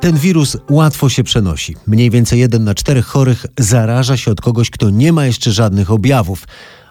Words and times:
Ten 0.00 0.16
wirus 0.16 0.56
łatwo 0.70 1.08
się 1.08 1.24
przenosi. 1.24 1.76
Mniej 1.86 2.10
więcej 2.10 2.40
jeden 2.40 2.64
na 2.64 2.74
czterech 2.74 3.06
chorych 3.06 3.46
zaraża 3.58 4.16
się 4.16 4.30
od 4.30 4.40
kogoś, 4.40 4.70
kto 4.70 4.90
nie 4.90 5.12
ma 5.12 5.26
jeszcze 5.26 5.52
żadnych 5.52 5.90
objawów 5.90 6.44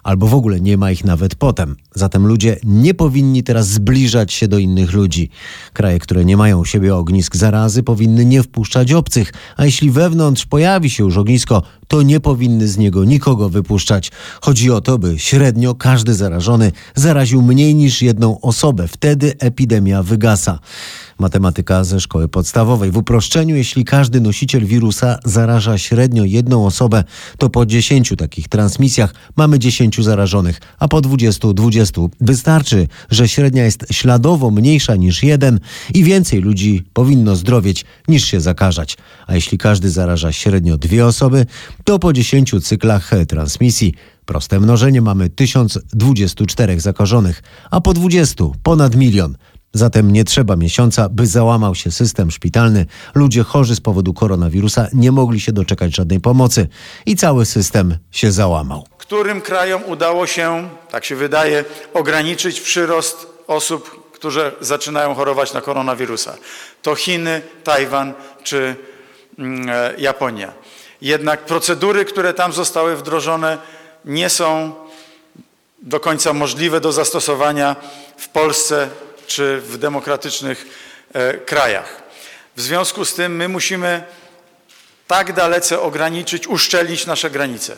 albo 0.08 0.26
w 0.26 0.34
ogóle 0.34 0.60
nie 0.60 0.76
ma 0.76 0.90
ich 0.90 1.04
nawet 1.04 1.34
potem. 1.34 1.76
Zatem 1.94 2.26
ludzie 2.26 2.56
nie 2.64 2.94
powinni 2.94 3.42
teraz 3.42 3.68
zbliżać 3.68 4.32
się 4.32 4.48
do 4.48 4.58
innych 4.58 4.92
ludzi. 4.92 5.30
Kraje, 5.72 5.98
które 5.98 6.24
nie 6.24 6.36
mają 6.36 6.60
u 6.60 6.64
siebie 6.64 6.96
ognisk 6.96 7.36
zarazy, 7.36 7.82
powinny 7.82 8.24
nie 8.24 8.42
wpuszczać 8.42 8.92
obcych, 8.92 9.32
a 9.56 9.64
jeśli 9.64 9.90
wewnątrz 9.90 10.46
pojawi 10.46 10.90
się 10.90 11.04
już 11.04 11.16
ognisko, 11.16 11.62
to 11.88 12.02
nie 12.02 12.20
powinny 12.20 12.68
z 12.68 12.78
niego 12.78 13.04
nikogo 13.04 13.48
wypuszczać. 13.48 14.10
Chodzi 14.40 14.70
o 14.70 14.80
to, 14.80 14.98
by 14.98 15.18
średnio 15.18 15.74
każdy 15.74 16.14
zarażony 16.14 16.72
zaraził 16.94 17.42
mniej 17.42 17.74
niż 17.74 18.02
jedną 18.02 18.40
osobę. 18.40 18.88
Wtedy 18.88 19.34
epidemia 19.38 20.02
wygasa. 20.02 20.58
Matematyka 21.18 21.84
ze 21.84 22.00
szkoły 22.00 22.28
podstawowej. 22.28 22.90
W 22.90 22.96
uproszczeniu, 22.96 23.56
jeśli 23.56 23.84
każdy 23.84 24.20
nosiciel 24.20 24.66
wirusa 24.66 25.18
zaraża 25.24 25.78
średnio 25.78 26.24
jedną 26.24 26.66
osobę, 26.66 27.04
to 27.38 27.50
po 27.50 27.66
10 27.66 28.12
takich 28.18 28.48
transmisjach 28.48 29.14
mamy 29.36 29.58
10 29.58 29.97
zarażonych, 30.02 30.60
a 30.78 30.88
po 30.88 31.00
20 31.00 31.48
20. 31.52 32.00
Wystarczy, 32.20 32.88
że 33.10 33.28
średnia 33.28 33.64
jest 33.64 33.86
śladowo 33.90 34.50
mniejsza 34.50 34.96
niż 34.96 35.22
jeden 35.22 35.60
i 35.94 36.04
więcej 36.04 36.40
ludzi 36.40 36.84
powinno 36.92 37.36
zdrowieć 37.36 37.84
niż 38.08 38.24
się 38.24 38.40
zakażać. 38.40 38.96
A 39.26 39.34
jeśli 39.34 39.58
każdy 39.58 39.90
zaraża 39.90 40.32
średnio 40.32 40.78
dwie 40.78 41.06
osoby, 41.06 41.46
to 41.84 41.98
po 41.98 42.12
10 42.12 42.54
cyklach 42.62 43.10
transmisji 43.28 43.94
Proste 44.28 44.60
mnożenie 44.60 45.02
mamy 45.02 45.28
1024 45.28 46.80
zakażonych, 46.80 47.42
a 47.70 47.80
po 47.80 47.94
20 47.94 48.44
ponad 48.62 48.96
milion. 48.96 49.36
Zatem 49.72 50.12
nie 50.12 50.24
trzeba 50.24 50.56
miesiąca, 50.56 51.08
by 51.08 51.26
załamał 51.26 51.74
się 51.74 51.90
system 51.90 52.30
szpitalny. 52.30 52.86
Ludzie 53.14 53.42
chorzy 53.42 53.74
z 53.74 53.80
powodu 53.80 54.14
koronawirusa 54.14 54.88
nie 54.92 55.12
mogli 55.12 55.40
się 55.40 55.52
doczekać 55.52 55.96
żadnej 55.96 56.20
pomocy 56.20 56.68
i 57.06 57.16
cały 57.16 57.46
system 57.46 57.96
się 58.10 58.32
załamał. 58.32 58.86
Którym 59.08 59.40
krajom 59.40 59.84
udało 59.84 60.26
się, 60.26 60.68
tak 60.90 61.04
się 61.04 61.16
wydaje, 61.16 61.64
ograniczyć 61.94 62.60
przyrost 62.60 63.26
osób, 63.46 64.10
którzy 64.12 64.52
zaczynają 64.60 65.14
chorować 65.14 65.52
na 65.52 65.60
koronawirusa? 65.60 66.36
To 66.82 66.94
Chiny, 66.94 67.42
Tajwan 67.64 68.14
czy 68.42 68.76
mm, 69.38 69.68
e, 69.70 69.94
Japonia. 69.98 70.52
Jednak 71.00 71.44
procedury, 71.44 72.04
które 72.04 72.34
tam 72.34 72.52
zostały 72.52 72.96
wdrożone, 72.96 73.58
nie 74.04 74.30
są 74.30 74.74
do 75.82 76.00
końca 76.00 76.32
możliwe 76.32 76.80
do 76.80 76.92
zastosowania 76.92 77.76
w 78.16 78.28
Polsce 78.28 78.88
czy 79.26 79.60
w 79.60 79.78
demokratycznych 79.78 80.66
e, 81.12 81.34
krajach. 81.34 82.02
W 82.56 82.60
związku 82.60 83.04
z 83.04 83.14
tym 83.14 83.36
my 83.36 83.48
musimy 83.48 84.02
tak 85.06 85.32
dalece 85.32 85.80
ograniczyć, 85.80 86.46
uszczelnić 86.46 87.06
nasze 87.06 87.30
granice, 87.30 87.76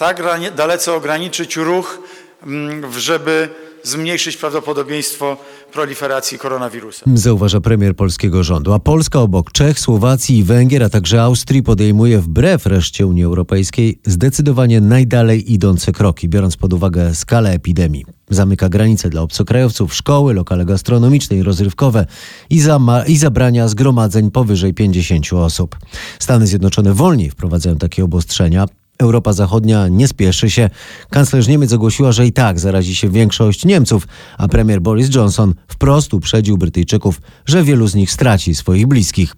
tak 0.00 0.22
dalece 0.56 0.92
ograniczyć 0.92 1.56
ruch, 1.56 1.98
mm, 2.46 2.92
żeby 2.92 3.48
zmniejszyć 3.82 4.36
prawdopodobieństwo 4.36 5.36
proliferacji 5.72 6.38
koronawirusa. 6.38 7.04
Zauważa 7.14 7.60
premier 7.60 7.96
polskiego 7.96 8.42
rządu. 8.42 8.72
A 8.72 8.78
Polska 8.78 9.20
obok 9.20 9.52
Czech, 9.52 9.78
Słowacji 9.78 10.38
i 10.38 10.44
Węgier, 10.44 10.82
a 10.82 10.88
także 10.88 11.22
Austrii 11.22 11.62
podejmuje 11.62 12.18
wbrew 12.18 12.66
reszcie 12.66 13.06
Unii 13.06 13.24
Europejskiej 13.24 14.00
zdecydowanie 14.06 14.80
najdalej 14.80 15.52
idące 15.52 15.92
kroki, 15.92 16.28
biorąc 16.28 16.56
pod 16.56 16.72
uwagę 16.72 17.14
skalę 17.14 17.50
epidemii. 17.50 18.04
Zamyka 18.30 18.68
granice 18.68 19.10
dla 19.10 19.22
obcokrajowców, 19.22 19.94
szkoły, 19.94 20.34
lokale 20.34 20.64
gastronomiczne 20.64 21.36
i 21.36 21.42
rozrywkowe 21.42 22.06
i, 22.50 22.60
zama- 22.60 23.04
i 23.06 23.16
zabrania 23.16 23.68
zgromadzeń 23.68 24.30
powyżej 24.30 24.74
50 24.74 25.32
osób. 25.32 25.76
Stany 26.18 26.46
Zjednoczone 26.46 26.94
wolniej 26.94 27.30
wprowadzają 27.30 27.76
takie 27.76 28.04
obostrzenia. 28.04 28.66
Europa 29.00 29.32
Zachodnia 29.32 29.88
nie 29.88 30.08
spieszy 30.08 30.50
się. 30.50 30.70
Kanclerz 31.10 31.48
Niemiec 31.48 31.72
ogłosiła, 31.72 32.12
że 32.12 32.26
i 32.26 32.32
tak 32.32 32.60
zarazi 32.60 32.96
się 32.96 33.08
większość 33.08 33.64
Niemców, 33.64 34.08
a 34.38 34.48
premier 34.48 34.80
Boris 34.80 35.14
Johnson 35.14 35.54
wprost 35.68 36.14
uprzedził 36.14 36.58
Brytyjczyków, 36.58 37.20
że 37.46 37.64
wielu 37.64 37.88
z 37.88 37.94
nich 37.94 38.10
straci 38.10 38.54
swoich 38.54 38.86
bliskich. 38.86 39.36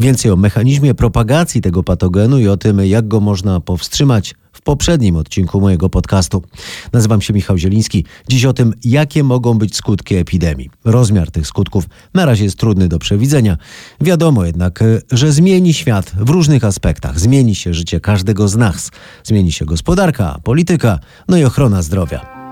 Więcej 0.00 0.30
o 0.30 0.36
mechanizmie 0.36 0.94
propagacji 0.94 1.60
tego 1.60 1.82
patogenu 1.82 2.38
i 2.38 2.48
o 2.48 2.56
tym, 2.56 2.86
jak 2.86 3.08
go 3.08 3.20
można 3.20 3.60
powstrzymać 3.60 4.34
poprzednim 4.64 5.16
odcinku 5.16 5.60
mojego 5.60 5.88
podcastu. 5.88 6.42
Nazywam 6.92 7.20
się 7.20 7.34
Michał 7.34 7.58
Zieliński. 7.58 8.04
Dziś 8.28 8.44
o 8.44 8.52
tym, 8.52 8.74
jakie 8.84 9.24
mogą 9.24 9.58
być 9.58 9.76
skutki 9.76 10.14
epidemii. 10.14 10.70
Rozmiar 10.84 11.30
tych 11.30 11.46
skutków 11.46 11.84
na 12.14 12.26
razie 12.26 12.44
jest 12.44 12.58
trudny 12.58 12.88
do 12.88 12.98
przewidzenia. 12.98 13.56
Wiadomo 14.00 14.44
jednak, 14.44 14.84
że 15.10 15.32
zmieni 15.32 15.74
świat 15.74 16.12
w 16.16 16.30
różnych 16.30 16.64
aspektach. 16.64 17.20
Zmieni 17.20 17.54
się 17.54 17.74
życie 17.74 18.00
każdego 18.00 18.48
z 18.48 18.56
nas. 18.56 18.90
Zmieni 19.24 19.52
się 19.52 19.64
gospodarka, 19.64 20.38
polityka, 20.44 20.98
no 21.28 21.36
i 21.36 21.44
ochrona 21.44 21.82
zdrowia. 21.82 22.43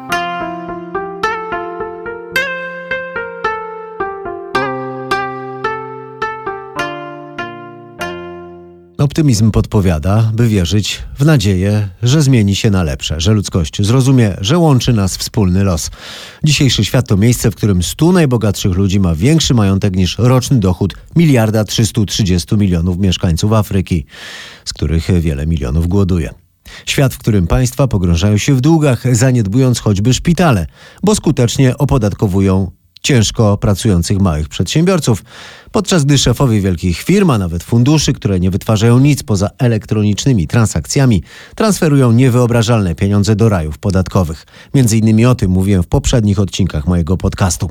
Optymizm 9.03 9.51
podpowiada, 9.51 10.31
by 10.35 10.49
wierzyć 10.49 11.03
w 11.19 11.25
nadzieję, 11.25 11.89
że 12.03 12.23
zmieni 12.23 12.57
się 12.57 12.71
na 12.71 12.83
lepsze, 12.83 13.21
że 13.21 13.33
ludzkość 13.33 13.83
zrozumie, 13.83 14.37
że 14.41 14.59
łączy 14.59 14.93
nas 14.93 15.17
wspólny 15.17 15.65
los. 15.65 15.91
Dzisiejszy 16.45 16.85
świat 16.85 17.09
to 17.09 17.17
miejsce, 17.17 17.51
w 17.51 17.55
którym 17.55 17.83
100 17.83 18.13
najbogatszych 18.13 18.73
ludzi 18.73 19.01
ma 19.01 19.15
większy 19.15 19.55
majątek 19.55 19.97
niż 19.97 20.19
roczny 20.19 20.61
dochód 20.61 20.95
miliarda 21.17 21.65
330 21.65 22.57
milionów 22.57 22.99
mieszkańców 22.99 23.53
Afryki, 23.53 24.05
z 24.65 24.73
których 24.73 25.21
wiele 25.21 25.47
milionów 25.47 25.89
głoduje. 25.89 26.31
Świat, 26.87 27.15
w 27.15 27.19
którym 27.19 27.47
państwa 27.47 27.89
pogrążają 27.89 28.39
się 28.39 28.55
w 28.55 28.61
długach, 28.61 29.17
zaniedbując 29.17 29.81
choćby 29.81 30.15
szpitale, 30.15 30.67
bo 31.03 31.15
skutecznie 31.15 31.79
opodatkowują 31.79 32.71
ciężko 33.03 33.57
pracujących 33.57 34.19
małych 34.19 34.49
przedsiębiorców, 34.49 35.25
podczas 35.73 36.05
gdy 36.05 36.19
szefowie 36.19 36.61
wielkich 36.61 36.99
firm, 36.99 37.31
a 37.31 37.39
nawet 37.39 37.63
funduszy, 37.63 38.13
które 38.13 38.41
nie 38.41 38.51
wytwarzają 38.51 38.99
nic 38.99 39.23
poza 39.23 39.51
elektronicznymi 39.59 40.47
transakcjami, 40.47 41.23
transferują 41.55 42.13
niewyobrażalne 42.13 42.95
pieniądze 42.95 43.37
do 43.37 43.49
rajów 43.49 43.79
podatkowych. 43.79 44.47
Między 44.75 44.97
innymi 44.99 45.27
o 45.27 45.35
tym 45.35 45.51
mówiłem 45.51 45.83
w 45.83 45.87
poprzednich 45.87 46.39
odcinkach 46.39 46.87
mojego 46.87 47.17
podcastu. 47.17 47.71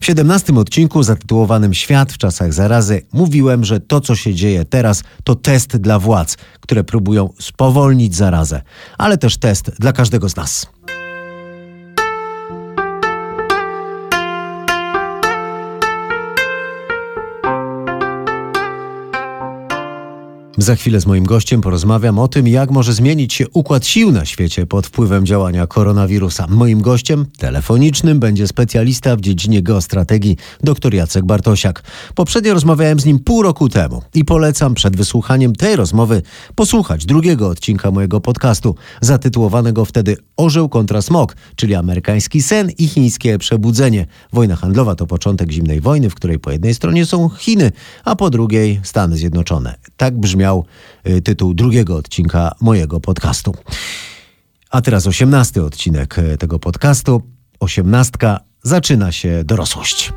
W 0.00 0.06
17 0.06 0.54
odcinku 0.54 1.02
zatytułowanym 1.02 1.74
Świat 1.74 2.12
w 2.12 2.18
czasach 2.18 2.52
zarazy 2.52 3.02
mówiłem, 3.12 3.64
że 3.64 3.80
to 3.80 4.00
co 4.00 4.16
się 4.16 4.34
dzieje 4.34 4.64
teraz 4.64 5.02
to 5.24 5.34
test 5.34 5.76
dla 5.76 5.98
władz, 5.98 6.36
które 6.60 6.84
próbują 6.84 7.30
spowolnić 7.40 8.16
zarazę, 8.16 8.62
ale 8.98 9.18
też 9.18 9.36
test 9.36 9.70
dla 9.78 9.92
każdego 9.92 10.28
z 10.28 10.36
nas. 10.36 10.66
Za 20.58 20.76
chwilę 20.76 21.00
z 21.00 21.06
moim 21.06 21.24
gościem 21.24 21.60
porozmawiam 21.60 22.18
o 22.18 22.28
tym, 22.28 22.48
jak 22.48 22.70
może 22.70 22.92
zmienić 22.92 23.34
się 23.34 23.48
układ 23.48 23.86
sił 23.86 24.12
na 24.12 24.24
świecie 24.24 24.66
pod 24.66 24.86
wpływem 24.86 25.26
działania 25.26 25.66
koronawirusa. 25.66 26.46
Moim 26.48 26.80
gościem 26.80 27.26
telefonicznym 27.38 28.20
będzie 28.20 28.48
specjalista 28.48 29.16
w 29.16 29.20
dziedzinie 29.20 29.62
geostrategii 29.62 30.36
dr 30.60 30.94
Jacek 30.94 31.24
Bartosiak. 31.24 31.82
Poprzednio 32.14 32.54
rozmawiałem 32.54 33.00
z 33.00 33.04
nim 33.04 33.18
pół 33.18 33.42
roku 33.42 33.68
temu 33.68 34.02
i 34.14 34.24
polecam 34.24 34.74
przed 34.74 34.96
wysłuchaniem 34.96 35.56
tej 35.56 35.76
rozmowy 35.76 36.22
posłuchać 36.54 37.06
drugiego 37.06 37.48
odcinka 37.48 37.90
mojego 37.90 38.20
podcastu, 38.20 38.74
zatytułowanego 39.00 39.84
wtedy 39.84 40.16
Orzeł 40.36 40.68
kontra 40.68 41.02
smog, 41.02 41.36
czyli 41.56 41.74
amerykański 41.74 42.42
sen 42.42 42.70
i 42.78 42.88
chińskie 42.88 43.38
przebudzenie. 43.38 44.06
Wojna 44.32 44.56
handlowa 44.56 44.94
to 44.94 45.06
początek 45.06 45.50
zimnej 45.50 45.80
wojny, 45.80 46.10
w 46.10 46.14
której 46.14 46.38
po 46.38 46.50
jednej 46.50 46.74
stronie 46.74 47.06
są 47.06 47.28
Chiny, 47.28 47.72
a 48.04 48.16
po 48.16 48.30
drugiej 48.30 48.80
Stany 48.82 49.16
Zjednoczone. 49.16 49.74
Tak 49.96 50.18
brzmiał 50.18 50.45
miał 50.46 50.64
y, 51.06 51.22
tytuł 51.22 51.54
drugiego 51.54 51.96
odcinka 51.96 52.52
mojego 52.60 53.00
podcastu. 53.00 53.54
A 54.70 54.80
teraz 54.80 55.06
osiemnasty 55.06 55.64
odcinek 55.64 56.18
y, 56.18 56.38
tego 56.38 56.58
podcastu. 56.58 57.22
Osiemnastka 57.60 58.40
zaczyna 58.62 59.12
się 59.12 59.44
dorosłość. 59.44 60.12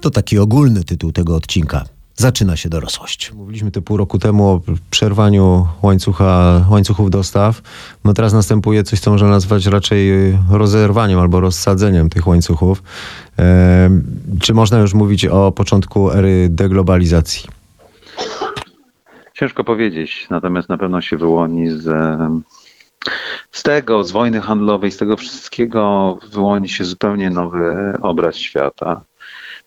To 0.00 0.10
taki 0.10 0.38
ogólny 0.38 0.84
tytuł 0.84 1.12
tego 1.12 1.36
odcinka 1.36 1.84
zaczyna 2.20 2.56
się 2.56 2.68
dorosłość. 2.68 3.32
Mówiliśmy 3.32 3.70
te 3.70 3.82
pół 3.82 3.96
roku 3.96 4.18
temu 4.18 4.48
o 4.48 4.60
przerwaniu 4.90 5.66
łańcucha, 5.82 6.64
łańcuchów 6.70 7.10
dostaw. 7.10 7.62
No 8.04 8.14
teraz 8.14 8.32
następuje 8.32 8.82
coś, 8.82 9.00
co 9.00 9.10
można 9.10 9.28
nazwać 9.28 9.66
raczej 9.66 10.10
rozerwaniem 10.50 11.18
albo 11.18 11.40
rozsadzeniem 11.40 12.10
tych 12.10 12.26
łańcuchów. 12.26 12.82
E, 13.38 13.90
czy 14.40 14.54
można 14.54 14.78
już 14.78 14.94
mówić 14.94 15.26
o 15.26 15.52
początku 15.52 16.10
ery 16.10 16.48
deglobalizacji? 16.50 17.48
Ciężko 19.34 19.64
powiedzieć, 19.64 20.26
natomiast 20.30 20.68
na 20.68 20.78
pewno 20.78 21.00
się 21.00 21.16
wyłoni 21.16 21.70
z, 21.70 21.82
z 21.82 22.42
z 23.50 23.62
tego, 23.62 24.04
z 24.04 24.10
wojny 24.10 24.40
handlowej, 24.40 24.92
z 24.92 24.96
tego 24.96 25.16
wszystkiego 25.16 26.18
wyłoni 26.32 26.68
się 26.68 26.84
zupełnie 26.84 27.30
nowy 27.30 27.92
obraz 28.02 28.36
świata. 28.36 29.00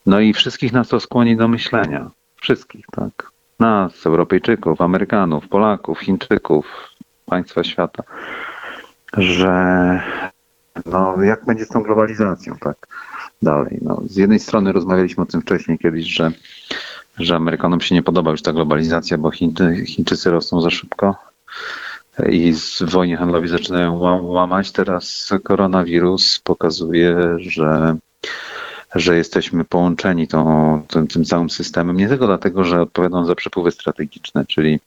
No 0.06 0.20
i 0.20 0.34
wszystkich 0.34 0.74
nas 0.74 0.88
to 0.88 1.00
skłoni 1.00 1.38
do 1.38 1.48
myślenia. 1.48 2.12
Wszystkich, 2.44 2.86
tak. 2.92 3.32
Nas, 3.60 4.06
Europejczyków, 4.06 4.82
Amerykanów, 4.82 5.48
Polaków, 5.48 6.00
Chińczyków, 6.00 6.66
państwa 7.26 7.64
świata, 7.64 8.04
że 9.18 9.52
no, 10.86 11.24
jak 11.24 11.46
będzie 11.46 11.66
z 11.66 11.70
tą 11.70 11.84
globalizacją, 11.84 12.56
tak 12.58 12.88
dalej. 13.42 13.80
No, 13.82 14.02
z 14.06 14.16
jednej 14.16 14.40
strony 14.40 14.72
rozmawialiśmy 14.72 15.24
o 15.24 15.26
tym 15.26 15.42
wcześniej 15.42 15.78
kiedyś, 15.80 16.06
że, 16.06 16.32
że 17.18 17.36
Amerykanom 17.36 17.82
się 17.82 17.96
nie 17.96 18.04
podoba 18.04 18.32
już 18.32 18.42
ta 18.42 18.54
globalizacja, 18.54 19.18
bo 19.18 19.32
Chińczy, 19.32 19.86
Chińczycy 19.86 20.32
rosną 20.32 20.62
za 20.62 20.70
szybko 20.70 21.16
i 22.30 22.54
z 22.54 22.84
wojnie 22.84 23.18
handlowej 23.18 23.50
zaczynają 23.50 24.00
ła- 24.00 24.22
łamać. 24.24 24.72
Teraz 24.72 25.34
koronawirus 25.44 26.40
pokazuje, 26.40 27.18
że, 27.38 27.96
że 28.96 29.18
jesteśmy 29.18 29.66
połączeni 29.66 30.28
tą, 30.28 30.82
tym, 30.88 31.08
tym 31.08 31.26
całym 31.26 31.50
systemem. 31.50 31.98
Nie 31.98 32.08
tylko 32.08 32.28
dlatego, 32.28 32.64
że 32.64 32.82
odpowiadam 32.82 33.26
za 33.26 33.36
przepływy 33.36 33.72
strategiczne, 33.72 34.46
czyli 34.46 34.80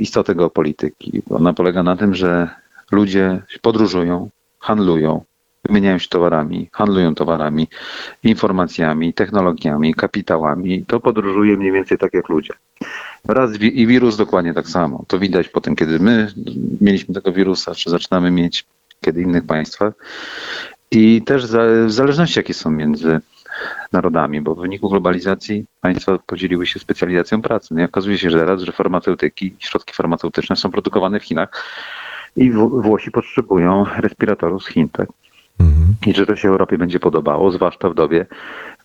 istotę 0.00 0.34
geopolityki. 0.34 1.22
Ona 1.30 1.52
polega 1.52 1.82
na 1.82 1.96
tym, 1.96 2.14
że 2.14 2.48
ludzie 2.92 3.42
podróżują, 3.62 4.30
handlują, 4.60 5.24
wymieniają 5.64 5.98
się 5.98 6.08
towarami, 6.08 6.68
handlują 6.72 7.14
towarami, 7.14 7.68
informacjami, 8.24 9.14
technologiami, 9.14 9.94
kapitałami. 9.94 10.84
To 10.84 11.00
podróżuje 11.00 11.56
mniej 11.56 11.72
więcej 11.72 11.98
tak 11.98 12.14
jak 12.14 12.28
ludzie. 12.28 12.54
Raz 13.28 13.56
wi- 13.56 13.80
i 13.80 13.86
wirus 13.86 14.16
dokładnie 14.16 14.54
tak 14.54 14.68
samo. 14.68 15.04
To 15.08 15.18
widać 15.18 15.48
potem, 15.48 15.76
kiedy 15.76 15.98
my 15.98 16.32
mieliśmy 16.80 17.14
tego 17.14 17.32
wirusa, 17.32 17.74
czy 17.74 17.90
zaczynamy 17.90 18.30
mieć 18.30 18.64
kiedy 19.00 19.22
innych 19.22 19.46
państwach. 19.46 19.92
I 20.90 21.22
też 21.22 21.46
w 21.86 21.90
zależności 21.90 22.38
jakie 22.38 22.54
są 22.54 22.70
między 22.70 23.20
narodami, 23.92 24.40
bo 24.40 24.54
w 24.54 24.60
wyniku 24.60 24.88
globalizacji 24.88 25.64
państwa 25.80 26.18
podzieliły 26.26 26.66
się 26.66 26.80
specjalizacją 26.80 27.42
pracy. 27.42 27.74
No 27.74 27.80
i 27.80 27.84
okazuje 27.84 28.18
się 28.18 28.30
że 28.30 28.38
teraz, 28.38 28.62
że 28.62 28.72
farmaceutyki, 28.72 29.54
środki 29.58 29.94
farmaceutyczne 29.94 30.56
są 30.56 30.70
produkowane 30.70 31.20
w 31.20 31.24
Chinach 31.24 31.64
i 32.36 32.52
Wł- 32.52 32.82
Włosi 32.82 33.10
potrzebują 33.10 33.84
respiratorów 33.96 34.64
z 34.64 34.68
Chin. 34.68 34.88
Tak? 34.88 35.08
Mhm. 35.60 35.94
I 36.06 36.14
że 36.14 36.26
to 36.26 36.36
się 36.36 36.48
Europie 36.48 36.78
będzie 36.78 37.00
podobało, 37.00 37.50
zwłaszcza 37.52 37.90
w 37.90 37.94
dobie, 37.94 38.26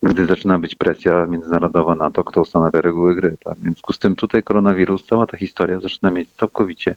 gdy 0.03 0.25
zaczyna 0.25 0.59
być 0.59 0.75
presja 0.75 1.25
międzynarodowa 1.25 1.95
na 1.95 2.11
to, 2.11 2.23
kto 2.23 2.41
ustanawia 2.41 2.81
reguły 2.81 3.15
gry. 3.15 3.37
Tak? 3.43 3.57
W 3.57 3.61
związku 3.61 3.93
z 3.93 3.99
tym 3.99 4.15
tutaj 4.15 4.43
koronawirus, 4.43 5.05
cała 5.05 5.27
ta 5.27 5.37
historia 5.37 5.79
zaczyna 5.79 6.11
mieć 6.11 6.29
całkowicie 6.31 6.95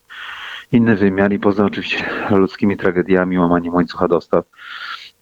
inny 0.73 0.97
wymiar 0.97 1.33
i 1.33 1.39
poza 1.39 1.65
oczywiście 1.65 2.05
ludzkimi 2.31 2.77
tragediami, 2.77 3.39
łamaniem 3.39 3.75
łańcucha 3.75 4.09
dostaw 4.09 4.45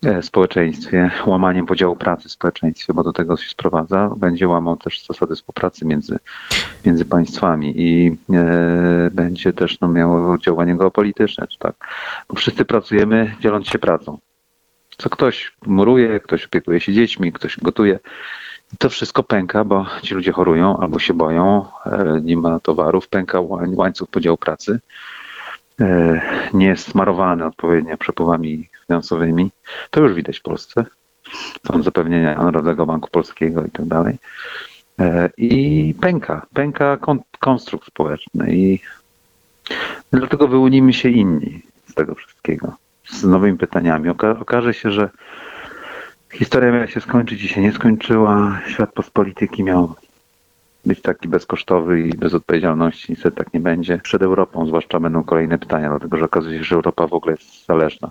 e, 0.04 0.22
w 0.22 0.26
społeczeństwie, 0.26 1.10
łamaniem 1.26 1.66
podziału 1.66 1.96
pracy 1.96 2.28
w 2.28 2.32
społeczeństwie, 2.32 2.94
bo 2.94 3.02
do 3.04 3.12
tego 3.12 3.36
się 3.36 3.48
sprowadza, 3.48 4.10
będzie 4.16 4.48
łamał 4.48 4.76
też 4.76 5.06
zasady 5.06 5.34
współpracy 5.34 5.86
między, 5.86 6.18
między 6.86 7.04
państwami 7.04 7.74
i 7.76 8.16
e, 8.34 9.10
będzie 9.12 9.52
też 9.52 9.80
no, 9.80 9.88
miało 9.88 10.38
działanie 10.38 10.76
geopolityczne. 10.76 11.46
Czy 11.46 11.58
tak? 11.58 11.74
Bo 12.28 12.36
wszyscy 12.36 12.64
pracujemy 12.64 13.34
dzieląc 13.40 13.68
się 13.68 13.78
pracą. 13.78 14.18
Co 14.98 15.10
ktoś 15.10 15.52
muruje, 15.66 16.20
ktoś 16.20 16.44
opiekuje 16.44 16.80
się 16.80 16.92
dziećmi, 16.92 17.32
ktoś 17.32 17.58
gotuje. 17.58 17.98
I 18.74 18.76
To 18.76 18.88
wszystko 18.90 19.22
pęka, 19.22 19.64
bo 19.64 19.86
ci 20.02 20.14
ludzie 20.14 20.32
chorują 20.32 20.76
albo 20.76 20.98
się 20.98 21.14
boją, 21.14 21.66
e, 21.86 22.20
nie 22.22 22.36
ma 22.36 22.60
towarów, 22.60 23.08
pęka 23.08 23.40
łań- 23.40 23.74
łańcuch 23.74 24.08
podziału 24.08 24.36
pracy, 24.36 24.80
nie 26.54 26.66
jest 26.66 26.90
smarowany 26.90 27.44
odpowiednio 27.46 27.96
przepływami 27.98 28.68
finansowymi. 28.86 29.50
To 29.90 30.00
już 30.00 30.14
widać 30.14 30.38
w 30.38 30.42
Polsce. 30.42 30.84
Są 31.66 31.82
zapewnienia 31.82 32.34
Narodowego 32.34 32.86
Banku 32.86 33.10
Polskiego 33.10 33.64
i 33.64 33.70
tak 33.70 33.86
dalej. 33.86 34.16
E, 35.00 35.30
I 35.36 35.94
pęka, 36.00 36.46
pęka 36.54 36.96
kon- 36.96 37.20
konstrukt 37.40 37.86
społeczny 37.86 38.54
i 38.54 38.80
dlatego 40.12 40.48
wyłonimy 40.48 40.92
się 40.92 41.08
inni 41.08 41.62
z 41.86 41.94
tego 41.94 42.14
wszystkiego, 42.14 42.76
z 43.08 43.24
nowymi 43.24 43.58
pytaniami. 43.58 44.10
Oka- 44.10 44.40
okaże 44.40 44.74
się, 44.74 44.90
że 44.90 45.10
historia 46.32 46.72
miała 46.72 46.86
się 46.86 47.00
skończyć 47.00 47.42
i 47.42 47.48
się 47.48 47.60
nie 47.60 47.72
skończyła. 47.72 48.60
Świat 48.68 48.92
postpolityki 48.92 49.64
miał 49.64 49.94
być 50.86 51.02
taki 51.02 51.28
bezkosztowy 51.28 52.00
i 52.00 52.12
bez 52.12 52.34
odpowiedzialności. 52.34 53.12
Niestety 53.12 53.36
tak 53.36 53.54
nie 53.54 53.60
będzie. 53.60 53.98
Przed 53.98 54.22
Europą 54.22 54.66
zwłaszcza 54.66 55.00
będą 55.00 55.24
kolejne 55.24 55.58
pytania, 55.58 55.90
dlatego 55.90 56.16
że 56.16 56.24
okazuje 56.24 56.58
się, 56.58 56.64
że 56.64 56.74
Europa 56.74 57.06
w 57.06 57.14
ogóle 57.14 57.32
jest 57.32 57.66
zależna. 57.66 58.10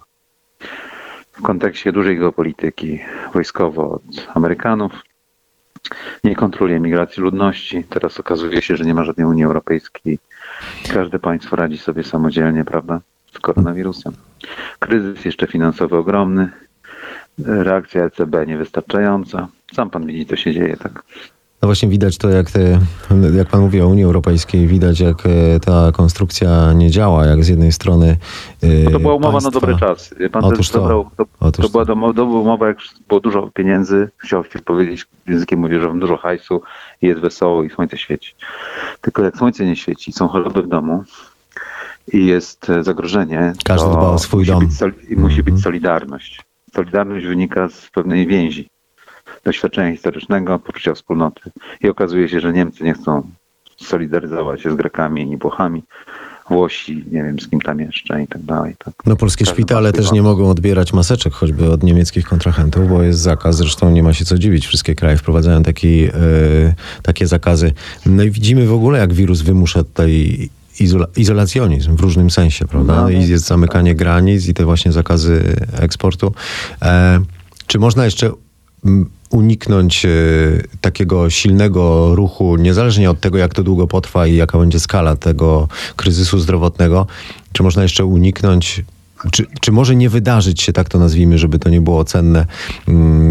W 1.32 1.42
kontekście 1.42 1.92
dużej 1.92 2.18
geopolityki 2.18 3.00
wojskowo 3.34 3.92
od 3.92 4.28
Amerykanów 4.34 4.92
nie 6.24 6.36
kontroluje 6.36 6.80
migracji 6.80 7.24
ludności. 7.24 7.84
Teraz 7.84 8.20
okazuje 8.20 8.62
się, 8.62 8.78
że 8.78 8.86
nie 8.86 8.94
ma 8.94 9.04
żadnej 9.04 9.28
Unii 9.28 9.44
Europejskiej. 9.44 10.20
Każde 10.94 11.20
państwo 11.20 11.56
radzi 11.56 11.78
sobie 11.78 12.04
samodzielnie, 12.04 12.66
prawda, 12.66 13.02
z 13.34 13.40
koronawirusem. 13.40 14.14
Kryzys 14.80 15.26
jeszcze 15.26 15.48
finansowy 15.48 15.98
ogromny. 15.98 16.50
Reakcja 17.40 18.04
ECB 18.04 18.48
niewystarczająca. 18.48 19.48
Sam 19.74 19.90
pan 19.90 20.06
widzi, 20.06 20.26
co 20.26 20.36
się 20.36 20.54
dzieje, 20.54 20.78
tak? 20.78 21.04
No 21.64 21.68
właśnie 21.68 21.90
widać 21.90 22.18
to, 22.18 22.30
jak, 22.30 22.52
te, 22.52 22.80
jak 23.36 23.48
pan 23.48 23.62
mówi 23.62 23.82
o 23.82 23.88
Unii 23.88 24.04
Europejskiej, 24.04 24.68
widać 24.68 25.00
jak 25.00 25.26
e, 25.26 25.60
ta 25.60 25.92
konstrukcja 25.92 26.74
nie 26.74 26.92
działa, 26.92 27.26
jak 27.26 27.44
z 27.44 27.48
jednej 27.48 27.72
strony 27.72 28.18
e, 28.64 28.84
Bo 28.86 28.92
to 28.92 29.00
była 29.00 29.14
umowa 29.14 29.32
państwa, 29.32 29.50
na 29.50 29.60
dobre 29.60 29.78
czasy. 29.88 30.30
Pan 30.30 30.44
Otóż 30.46 30.70
to. 30.70 30.80
dobrał, 30.80 31.10
to, 31.18 31.26
Otóż 31.40 31.66
to, 31.66 31.72
była, 31.72 31.86
to. 31.86 32.14
była 32.14 32.40
umowa, 32.40 32.68
jak 32.68 32.78
było 33.08 33.20
dużo 33.20 33.50
pieniędzy, 33.54 34.10
chciał 34.18 34.44
się 34.46 34.60
powiedzieć 34.60 35.06
językiem 35.28 35.60
młodzieżowym, 35.60 36.00
dużo 36.00 36.18
hajsu, 36.18 36.62
i 37.02 37.08
jest 37.08 37.22
wesoło 37.22 37.64
i 37.64 37.70
słońce 37.70 37.98
świeci. 37.98 38.36
Tylko 39.02 39.24
jak 39.24 39.38
słońce 39.38 39.66
nie 39.66 39.76
świeci, 39.76 40.12
są 40.12 40.28
choroby 40.28 40.62
w 40.62 40.68
domu 40.68 41.04
i 42.14 42.26
jest 42.26 42.70
e, 42.70 42.84
zagrożenie, 42.84 43.54
Każdy 43.66 43.90
dba 43.90 44.10
o 44.10 44.18
swój 44.20 44.40
musi 44.40 44.52
dom. 44.52 44.66
Być, 44.68 44.78
sol- 44.78 44.94
i 45.10 45.16
musi 45.16 45.40
Mhm. 45.40 45.56
być 45.56 45.64
solidarność. 45.64 46.42
Solidarność 46.76 47.26
wynika 47.26 47.70
z 47.70 47.90
pewnej 47.94 48.28
więzi, 48.28 48.70
doświadczenia 49.44 49.92
historycznego, 49.92 50.60
poczucia 50.60 50.94
wspólnoty. 50.94 51.42
I 51.82 51.90
okazuje 51.90 52.30
się, 52.30 52.40
że 52.40 52.54
Niemcy 52.54 52.84
nie 52.84 52.94
chcą 52.94 53.24
solidaryzować 53.78 54.62
się 54.62 54.72
z 54.72 54.76
Grekami 54.76 55.22
ani 55.22 55.38
Włochami. 55.38 55.84
Włosi, 56.50 57.06
nie 57.12 57.24
wiem 57.24 57.40
z 57.40 57.50
kim 57.50 57.62
tam 57.62 57.80
jeszcze 57.80 58.24
i 58.24 58.28
tak 58.28 58.42
dalej. 58.42 58.76
Tak. 58.86 58.94
No 59.06 59.16
polskie 59.16 59.46
Każdy 59.46 59.56
szpitale 59.56 59.90
swój 59.90 59.98
też 59.98 60.06
dom. 60.06 60.16
nie 60.16 60.22
mogą 60.22 60.50
odbierać 60.50 60.94
maseczek, 60.94 61.34
choćby 61.34 61.72
od 61.72 61.84
niemieckich 61.84 62.26
kontrahentów, 62.26 62.90
bo 62.90 63.04
jest 63.04 63.20
zakaz, 63.20 63.56
zresztą 63.56 63.92
nie 63.92 64.04
ma 64.04 64.14
się 64.14 64.26
co 64.26 64.38
dziwić. 64.38 64.68
Wszystkie 64.68 64.96
kraje 64.96 65.18
wprowadzają 65.18 65.64
taki, 65.64 66.04
e, 66.04 66.12
takie 67.02 67.28
zakazy. 67.28 67.74
No 68.06 68.24
i 68.24 68.32
widzimy 68.32 68.68
w 68.68 68.74
ogóle, 68.74 69.00
jak 69.00 69.14
wirus 69.14 69.42
wymusza 69.42 69.84
tutaj 69.84 70.50
izola, 70.80 71.06
izolacjonizm 71.18 71.96
w 71.96 72.00
różnym 72.00 72.30
sensie, 72.30 72.68
prawda? 72.68 73.02
No, 73.02 73.10
I 73.10 73.28
jest 73.28 73.46
zamykanie 73.46 73.96
granic 73.96 74.48
i 74.48 74.54
te 74.54 74.66
właśnie 74.66 74.92
zakazy 74.92 75.56
eksportu. 75.80 76.34
E, 76.82 77.20
czy 77.68 77.80
można 77.80 78.06
jeszcze 78.06 78.32
uniknąć 79.30 80.06
e, 80.06 80.10
takiego 80.82 81.30
silnego 81.30 82.16
ruchu, 82.16 82.56
niezależnie 82.56 83.12
od 83.12 83.20
tego, 83.20 83.38
jak 83.38 83.54
to 83.54 83.64
długo 83.64 83.88
potrwa 83.88 84.28
i 84.28 84.36
jaka 84.36 84.58
będzie 84.58 84.80
skala 84.80 85.16
tego 85.16 85.68
kryzysu 85.96 86.40
zdrowotnego, 86.40 87.08
czy 87.52 87.64
można 87.64 87.84
jeszcze 87.84 88.06
uniknąć, 88.06 88.84
czy, 89.32 89.46
czy 89.62 89.72
może 89.72 89.96
nie 89.96 90.10
wydarzyć 90.10 90.62
się, 90.62 90.74
tak 90.74 90.90
to 90.90 91.00
nazwijmy, 91.00 91.38
żeby 91.38 91.60
to 91.60 91.70
nie 91.70 91.82
było 91.82 92.04
cenne, 92.04 92.46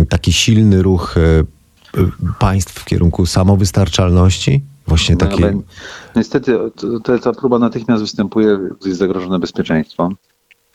taki 0.08 0.32
silny 0.32 0.82
ruch 0.82 1.14
e, 1.16 1.44
państw 2.38 2.80
w 2.80 2.84
kierunku 2.84 3.26
samowystarczalności? 3.26 4.62
Właśnie 4.86 5.16
No, 5.20 5.26
takie... 5.26 5.44
ale 5.44 5.60
niestety 6.16 6.58
to, 6.76 7.00
to, 7.00 7.18
ta 7.18 7.32
próba 7.32 7.58
natychmiast 7.58 8.02
występuje, 8.02 8.58
gdy 8.80 8.88
jest 8.88 8.98
zagrożone 8.98 9.38
bezpieczeństwo. 9.38 10.10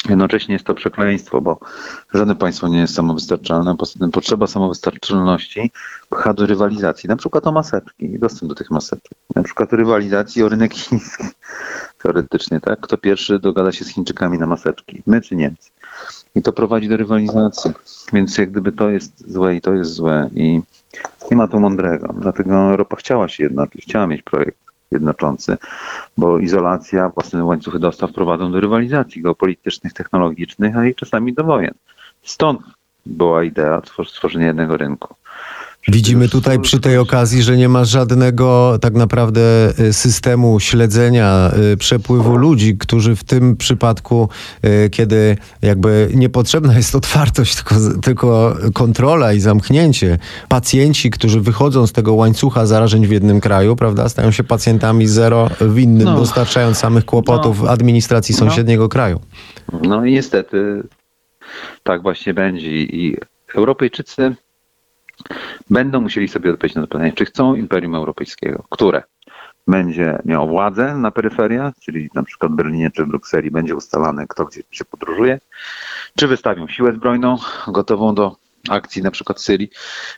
Jednocześnie 0.10 0.54
jest 0.54 0.66
to 0.66 0.74
przekleństwo, 0.74 1.42
bo 1.42 1.60
żadne 2.13 2.36
państwo 2.36 2.68
nie 2.68 2.80
jest 2.80 2.96
samowystarczalne. 2.96 3.77
Poza 3.77 4.00
tym 4.00 4.12
potrzeba 4.12 4.48
samowystarczalności 4.48 5.72
pcha 6.10 6.34
do 6.34 6.46
rywalizacji, 6.46 7.10
na 7.10 7.16
przykład 7.16 7.48
o 7.48 7.51
maseczki 7.51 8.20
dostęp 8.20 8.50
do 8.50 8.56
tych 8.56 8.72
maseczek. 8.72 9.12
Na 9.36 9.44
przykład 9.44 9.74
rywalizacji 9.74 10.44
o 10.44 10.50
rynek 10.50 10.74
chiński. 10.74 11.24
Teoretycznie, 12.04 12.60
tak? 12.60 12.80
Kto 12.80 12.98
pierwszy 12.98 13.39
dogada 13.39 13.72
się 13.72 13.86
z 13.86 13.89
Chińczykami 13.89 14.38
na 14.38 14.48
maseczki? 14.48 15.04
My 15.08 15.22
czy 15.22 15.36
Niemcy? 15.36 15.70
I 16.36 16.42
to 16.42 16.54
prowadzi 16.54 16.89
do 16.89 16.98
rywalizacji. 16.98 17.72
Więc 18.13 18.38
jak 18.38 18.51
gdyby 18.51 18.72
to 18.72 18.89
jest 18.89 19.32
złe 19.32 19.56
i 19.56 19.62
to 19.62 19.74
jest 19.74 19.92
złe 19.92 20.30
i 20.36 20.62
nie 21.32 21.38
ma 21.38 21.48
tu 21.48 21.60
mądrego. 21.60 22.16
Dlatego 22.20 22.56
Europa 22.56 22.96
chciała 22.96 23.27
się 23.30 23.44
jednoczyć, 23.44 23.84
chciała 23.84 24.08
mieć 24.08 24.22
projekt 24.22 24.66
jednoczący, 24.91 25.58
bo 26.17 26.39
izolacja, 26.39 27.10
własne 27.10 27.46
łańcuchy 27.46 27.79
dostaw 27.79 28.12
prowadzą 28.12 28.51
do 28.51 28.60
rywalizacji 28.60 29.22
geopolitycznych, 29.22 29.94
technologicznych, 29.94 30.77
a 30.77 30.86
i 30.86 30.96
czasami 30.96 31.34
do 31.34 31.44
wojen. 31.44 31.74
Stąd 32.24 32.62
była 33.06 33.44
idea 33.44 33.79
twor- 33.79 34.10
stworzenia 34.10 34.48
jednego 34.48 34.77
rynku. 34.77 35.15
Widzimy 35.91 36.29
tutaj 36.29 36.60
przy 36.60 36.79
tej 36.79 36.98
okazji, 36.98 37.44
że 37.44 37.58
nie 37.58 37.70
ma 37.70 37.86
żadnego 37.86 38.77
tak 38.82 38.94
naprawdę 38.94 39.41
y, 39.79 39.94
systemu 39.94 40.60
śledzenia 40.60 41.51
y, 41.74 41.77
przepływu 41.77 42.36
ludzi, 42.36 42.77
którzy 42.77 43.15
w 43.15 43.24
tym 43.24 43.56
przypadku, 43.58 44.29
y, 44.65 44.89
kiedy 44.89 45.38
jakby 45.62 46.10
niepotrzebna 46.15 46.74
jest 46.77 46.96
otwartość, 46.96 47.56
tylko, 47.56 47.75
tylko 48.03 48.58
kontrola 48.74 49.34
i 49.34 49.39
zamknięcie, 49.39 50.17
pacjenci, 50.50 51.10
którzy 51.10 51.41
wychodzą 51.41 51.88
z 51.88 51.91
tego 51.91 52.13
łańcucha 52.13 52.65
zarażeń 52.65 53.08
w 53.08 53.12
jednym 53.12 53.41
kraju, 53.41 53.75
prawda, 53.75 54.10
stają 54.10 54.32
się 54.32 54.44
pacjentami 54.44 55.08
zero 55.08 55.50
w 55.62 55.77
innym, 55.79 56.06
No. 56.06 56.15
dostarczając 56.15 56.77
samych 56.77 57.06
kłopotów 57.06 57.62
No. 57.63 57.70
administracji 57.70 58.34
No. 58.36 58.39
sąsiedniego 58.39 58.89
kraju. 58.89 59.20
No 59.82 60.06
i 60.06 60.12
niestety 60.12 60.84
tak 61.84 62.01
właśnie 62.01 62.34
będzie. 62.34 62.70
I 62.72 63.17
Europejczycy 63.56 64.36
będą 65.69 66.01
musieli 66.01 66.27
sobie 66.27 66.51
odpowiedzieć 66.51 66.75
na 66.75 66.81
to 66.81 66.88
pytanie, 66.88 67.13
czy 67.13 67.25
chcą 67.25 67.55
Imperium 67.55 67.95
Europejskiego, 67.95 68.63
które 68.69 69.03
będzie 69.67 70.19
miało 70.25 70.47
władzę 70.47 70.95
na 70.95 71.12
peryferiach, 71.12 71.74
czyli 71.81 72.09
na 72.13 72.24
przykład 72.24 72.51
w 72.51 72.55
Berlinie 72.55 72.91
czy 72.91 73.05
w 73.05 73.07
Brukseli 73.07 73.51
będzie 73.51 73.75
ustalane, 73.75 74.27
kto 74.27 74.45
gdzie 74.45 74.62
się 74.71 74.86
podróżuje, 74.86 75.39
czy 76.15 76.27
wystawią 76.27 76.67
siłę 76.67 76.93
zbrojną 76.93 77.38
gotową 77.67 78.15
do 78.15 78.36
akcji 78.69 79.01
na 79.01 79.12
przykład 79.12 79.38
w 79.38 79.41
Syrii 79.41 79.69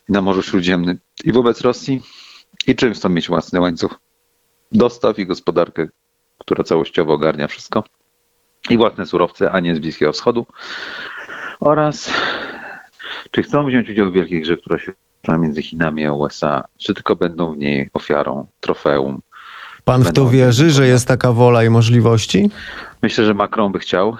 na 0.10 0.22
Morzu 0.22 0.42
Śródziemnym 0.42 1.00
i 1.24 1.32
wobec 1.32 1.62
Rosji 1.62 2.02
i 2.68 2.76
czym 2.76 2.94
chcą 2.94 3.10
mieć 3.10 3.28
własny 3.28 3.60
łańcuch 3.60 4.00
dostaw 4.72 5.20
i 5.20 5.26
gospodarkę, 5.26 5.88
która 6.38 6.64
całościowo 6.64 7.14
ogarnia 7.14 7.48
wszystko 7.48 7.84
i 8.70 8.78
własne 8.78 9.06
surowce, 9.06 9.52
a 9.52 9.60
nie 9.60 9.76
z 9.76 9.80
Bliskiego 9.80 10.14
Wschodu. 10.14 10.46
Oraz 11.60 12.12
czy 13.32 13.44
chcą 13.44 13.66
wziąć 13.66 13.90
udział 13.90 14.12
w 14.12 14.14
wielkiej 14.14 14.42
grze, 14.42 14.58
która 14.58 14.80
się 14.80 14.94
między 15.28 15.62
Chinami 15.62 16.06
a 16.06 16.14
USA, 16.14 16.64
czy 16.78 16.94
tylko 16.94 17.16
będą 17.16 17.54
w 17.54 17.58
niej 17.58 17.90
ofiarą, 17.94 18.48
trofeum. 18.60 19.22
Pan 19.84 20.04
w 20.04 20.14
to 20.14 20.30
wierzy, 20.30 20.70
że 20.70 20.88
jest 20.88 21.08
taka 21.08 21.32
wola 21.32 21.64
i 21.64 21.70
możliwości? 21.70 22.50
Myślę, 23.02 23.26
że 23.26 23.34
Macron 23.34 23.72
by 23.72 23.80
chciał. 23.80 24.18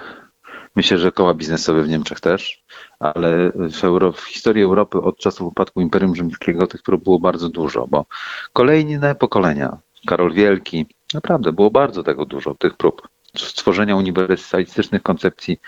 Myślę, 0.76 0.98
że 0.98 1.12
koła 1.12 1.34
biznesowe 1.34 1.82
w 1.82 1.88
Niemczech 1.88 2.20
też, 2.20 2.62
ale 3.00 3.52
w, 3.72 3.84
Euro, 3.84 4.12
w 4.12 4.20
historii 4.20 4.62
Europy 4.62 4.98
od 4.98 5.18
czasów 5.18 5.46
upadku 5.46 5.80
Imperium 5.80 6.16
Rzymskiego 6.16 6.66
tych 6.66 6.82
prób 6.82 7.04
było 7.04 7.18
bardzo 7.18 7.48
dużo, 7.48 7.86
bo 7.86 8.06
kolejne 8.52 9.14
pokolenia, 9.14 9.78
Karol 10.06 10.32
Wielki, 10.32 10.86
naprawdę 11.14 11.52
było 11.52 11.70
bardzo 11.70 12.02
tego 12.02 12.26
dużo, 12.26 12.54
tych 12.54 12.76
prób 12.76 13.08
stworzenia 13.36 13.96
uniwersalistycznych 13.96 15.02
koncepcji 15.02 15.60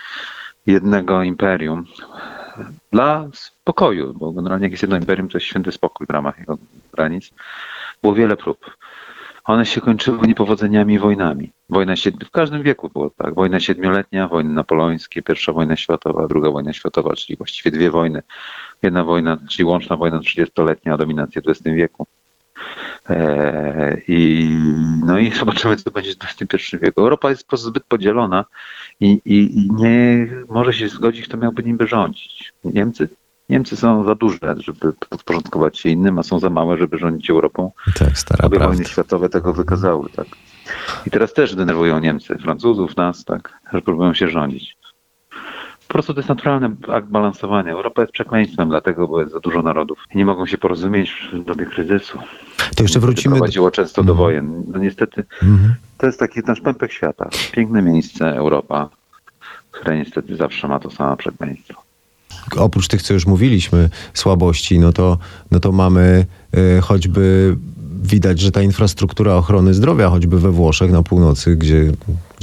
jednego 0.65 1.23
imperium 1.23 1.85
dla 2.93 3.29
spokoju, 3.33 4.13
bo 4.13 4.31
generalnie 4.31 4.65
jak 4.65 4.71
jest 4.71 4.83
jedno 4.83 4.97
imperium, 4.97 5.29
to 5.29 5.37
jest 5.37 5.47
święty 5.47 5.71
spokój 5.71 6.07
w 6.07 6.09
ramach 6.09 6.39
jego 6.39 6.57
granic. 6.93 7.31
Było 8.01 8.13
wiele 8.13 8.37
prób. 8.37 8.77
One 9.43 9.65
się 9.65 9.81
kończyły 9.81 10.27
niepowodzeniami 10.27 10.93
i 10.93 10.99
wojnami. 10.99 11.51
Wojna 11.69 11.95
siedmi... 11.95 12.25
W 12.25 12.31
każdym 12.31 12.63
wieku 12.63 12.89
było 12.89 13.09
tak. 13.09 13.35
Wojna 13.35 13.59
siedmioletnia, 13.59 14.27
wojny 14.27 14.53
napoleońskie, 14.53 15.21
pierwsza 15.21 15.53
wojna 15.53 15.75
światowa, 15.75 16.27
druga 16.27 16.51
wojna 16.51 16.73
światowa, 16.73 17.15
czyli 17.15 17.37
właściwie 17.37 17.71
dwie 17.71 17.91
wojny. 17.91 18.21
Jedna 18.83 19.03
wojna, 19.03 19.37
czyli 19.49 19.65
łączna 19.65 19.97
wojna 19.97 20.19
trzydziestoletnia 20.19 20.93
o 20.93 20.97
dominację 20.97 21.41
w 21.41 21.47
XX 21.47 21.75
wieku. 21.75 22.07
Eee, 23.09 24.01
I, 24.07 24.49
no 25.05 25.19
i 25.19 25.31
zobaczymy, 25.31 25.75
co 25.75 25.91
będzie 25.91 26.11
w 26.13 26.41
XXI 26.41 26.77
wieku. 26.77 27.01
Europa 27.01 27.29
jest 27.29 27.43
po 27.43 27.49
prostu 27.49 27.67
zbyt 27.67 27.83
podzielona 27.83 28.45
i, 28.99 29.21
i, 29.25 29.57
i 29.57 29.69
nie 29.71 30.27
może 30.49 30.73
się 30.73 30.89
zgodzić, 30.89 31.27
kto 31.27 31.37
miałby 31.37 31.63
niby 31.63 31.87
rządzić. 31.87 32.53
Niemcy, 32.63 33.09
Niemcy 33.49 33.77
są 33.77 34.03
za 34.03 34.15
duże, 34.15 34.55
żeby 34.57 34.93
podporządkować 35.09 35.79
się 35.79 35.89
innym, 35.89 36.19
a 36.19 36.23
są 36.23 36.39
za 36.39 36.49
małe, 36.49 36.77
żeby 36.77 36.97
rządzić 36.97 37.29
Europą. 37.29 37.71
Tak, 37.99 38.17
stara 38.17 38.45
Obie 38.45 38.59
wojny 38.59 38.85
światowe 38.85 39.29
tego 39.29 39.53
wykazały, 39.53 40.09
tak. 40.09 40.27
I 41.07 41.09
teraz 41.09 41.33
też 41.33 41.55
denerwują 41.55 41.99
Niemcy, 41.99 42.37
Francuzów, 42.37 42.97
nas, 42.97 43.25
tak, 43.25 43.59
że 43.73 43.81
próbują 43.81 44.13
się 44.13 44.27
rządzić. 44.27 44.77
Po 45.93 45.95
prostu 45.95 46.13
to 46.13 46.19
jest 46.19 46.29
naturalny 46.29 46.75
akt 46.87 47.07
balansowania. 47.07 47.71
Europa 47.71 48.01
jest 48.01 48.13
przekleństwem 48.13 48.69
dlatego, 48.69 49.07
bo 49.07 49.21
jest 49.21 49.33
za 49.33 49.39
dużo 49.39 49.61
narodów. 49.61 49.99
I 50.15 50.17
nie 50.17 50.25
mogą 50.25 50.45
się 50.45 50.57
porozumieć 50.57 51.29
w 51.33 51.45
dobie 51.45 51.65
kryzysu. 51.65 52.19
To 52.75 52.83
jeszcze 52.83 52.99
To 52.99 53.05
wrócimy. 53.05 53.35
Prowadziło 53.35 53.71
często 53.71 54.03
do 54.03 54.15
wojen. 54.15 54.63
No 54.67 54.79
niestety 54.79 55.23
Mhm. 55.43 55.73
to 55.97 56.05
jest 56.05 56.19
taki 56.19 56.39
nasz 56.47 56.61
pępek 56.61 56.91
świata. 56.91 57.29
Piękne 57.51 57.81
miejsce, 57.81 58.35
Europa, 58.35 58.89
które 59.71 59.97
niestety 59.97 60.35
zawsze 60.35 60.67
ma 60.67 60.79
to 60.79 60.89
samo 60.89 61.17
przekleństwo. 61.17 61.73
Oprócz 62.57 62.87
tych, 62.87 63.01
co 63.01 63.13
już 63.13 63.25
mówiliśmy, 63.25 63.89
słabości, 64.13 64.79
no 64.79 64.93
to, 64.93 65.17
no 65.51 65.59
to 65.59 65.71
mamy 65.71 66.25
e, 66.77 66.81
choćby 66.81 67.55
widać, 68.03 68.39
że 68.39 68.51
ta 68.51 68.61
infrastruktura 68.61 69.35
ochrony 69.35 69.73
zdrowia, 69.73 70.09
choćby 70.09 70.39
we 70.39 70.51
Włoszech 70.51 70.91
na 70.91 71.03
północy, 71.03 71.55
gdzie, 71.55 71.91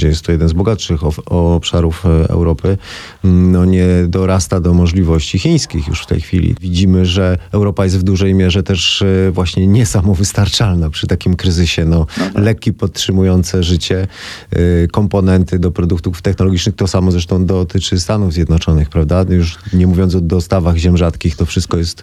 gdzie 0.00 0.08
jest 0.08 0.24
to 0.24 0.32
jeden 0.32 0.48
z 0.48 0.52
bogatszych 0.52 1.00
obszarów 1.26 2.06
e, 2.06 2.28
Europy, 2.28 2.78
mm, 3.24 3.52
no 3.52 3.64
nie 3.64 3.86
dorasta 4.08 4.60
do 4.60 4.74
możliwości 4.74 5.38
chińskich 5.38 5.88
już 5.88 6.02
w 6.02 6.06
tej 6.06 6.20
chwili. 6.20 6.54
Widzimy, 6.60 7.06
że 7.06 7.38
Europa 7.52 7.84
jest 7.84 7.98
w 7.98 8.02
dużej 8.02 8.34
mierze 8.34 8.62
też 8.62 9.02
e, 9.02 9.30
właśnie 9.30 9.66
niesamowystarczalna 9.66 10.90
przy 10.90 11.06
takim 11.06 11.36
kryzysie. 11.36 11.84
No, 11.84 12.06
leki 12.34 12.72
podtrzymujące 12.72 13.62
życie, 13.62 14.06
e, 14.50 14.88
komponenty 14.88 15.58
do 15.58 15.70
produktów 15.70 16.22
technologicznych, 16.22 16.76
to 16.76 16.86
samo 16.86 17.10
zresztą 17.10 17.46
dotyczy 17.46 18.00
Stanów 18.00 18.32
Zjednoczonych, 18.32 18.88
prawda? 18.88 19.24
Już 19.28 19.58
nie 19.72 19.86
mówiąc 19.86 20.14
o 20.14 20.20
dostawach 20.20 20.76
ziem 20.76 20.96
rzadkich, 20.96 21.36
to 21.36 21.46
wszystko 21.46 21.78
jest 21.78 22.02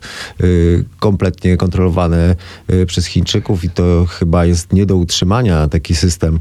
kompletnie 0.99 1.57
kontrolowane 1.57 2.35
przez 2.87 3.05
Chińczyków 3.05 3.63
i 3.63 3.69
to 3.69 4.05
chyba 4.05 4.45
jest 4.45 4.73
nie 4.73 4.85
do 4.85 4.95
utrzymania 4.95 5.67
taki 5.67 5.95
system. 5.95 6.39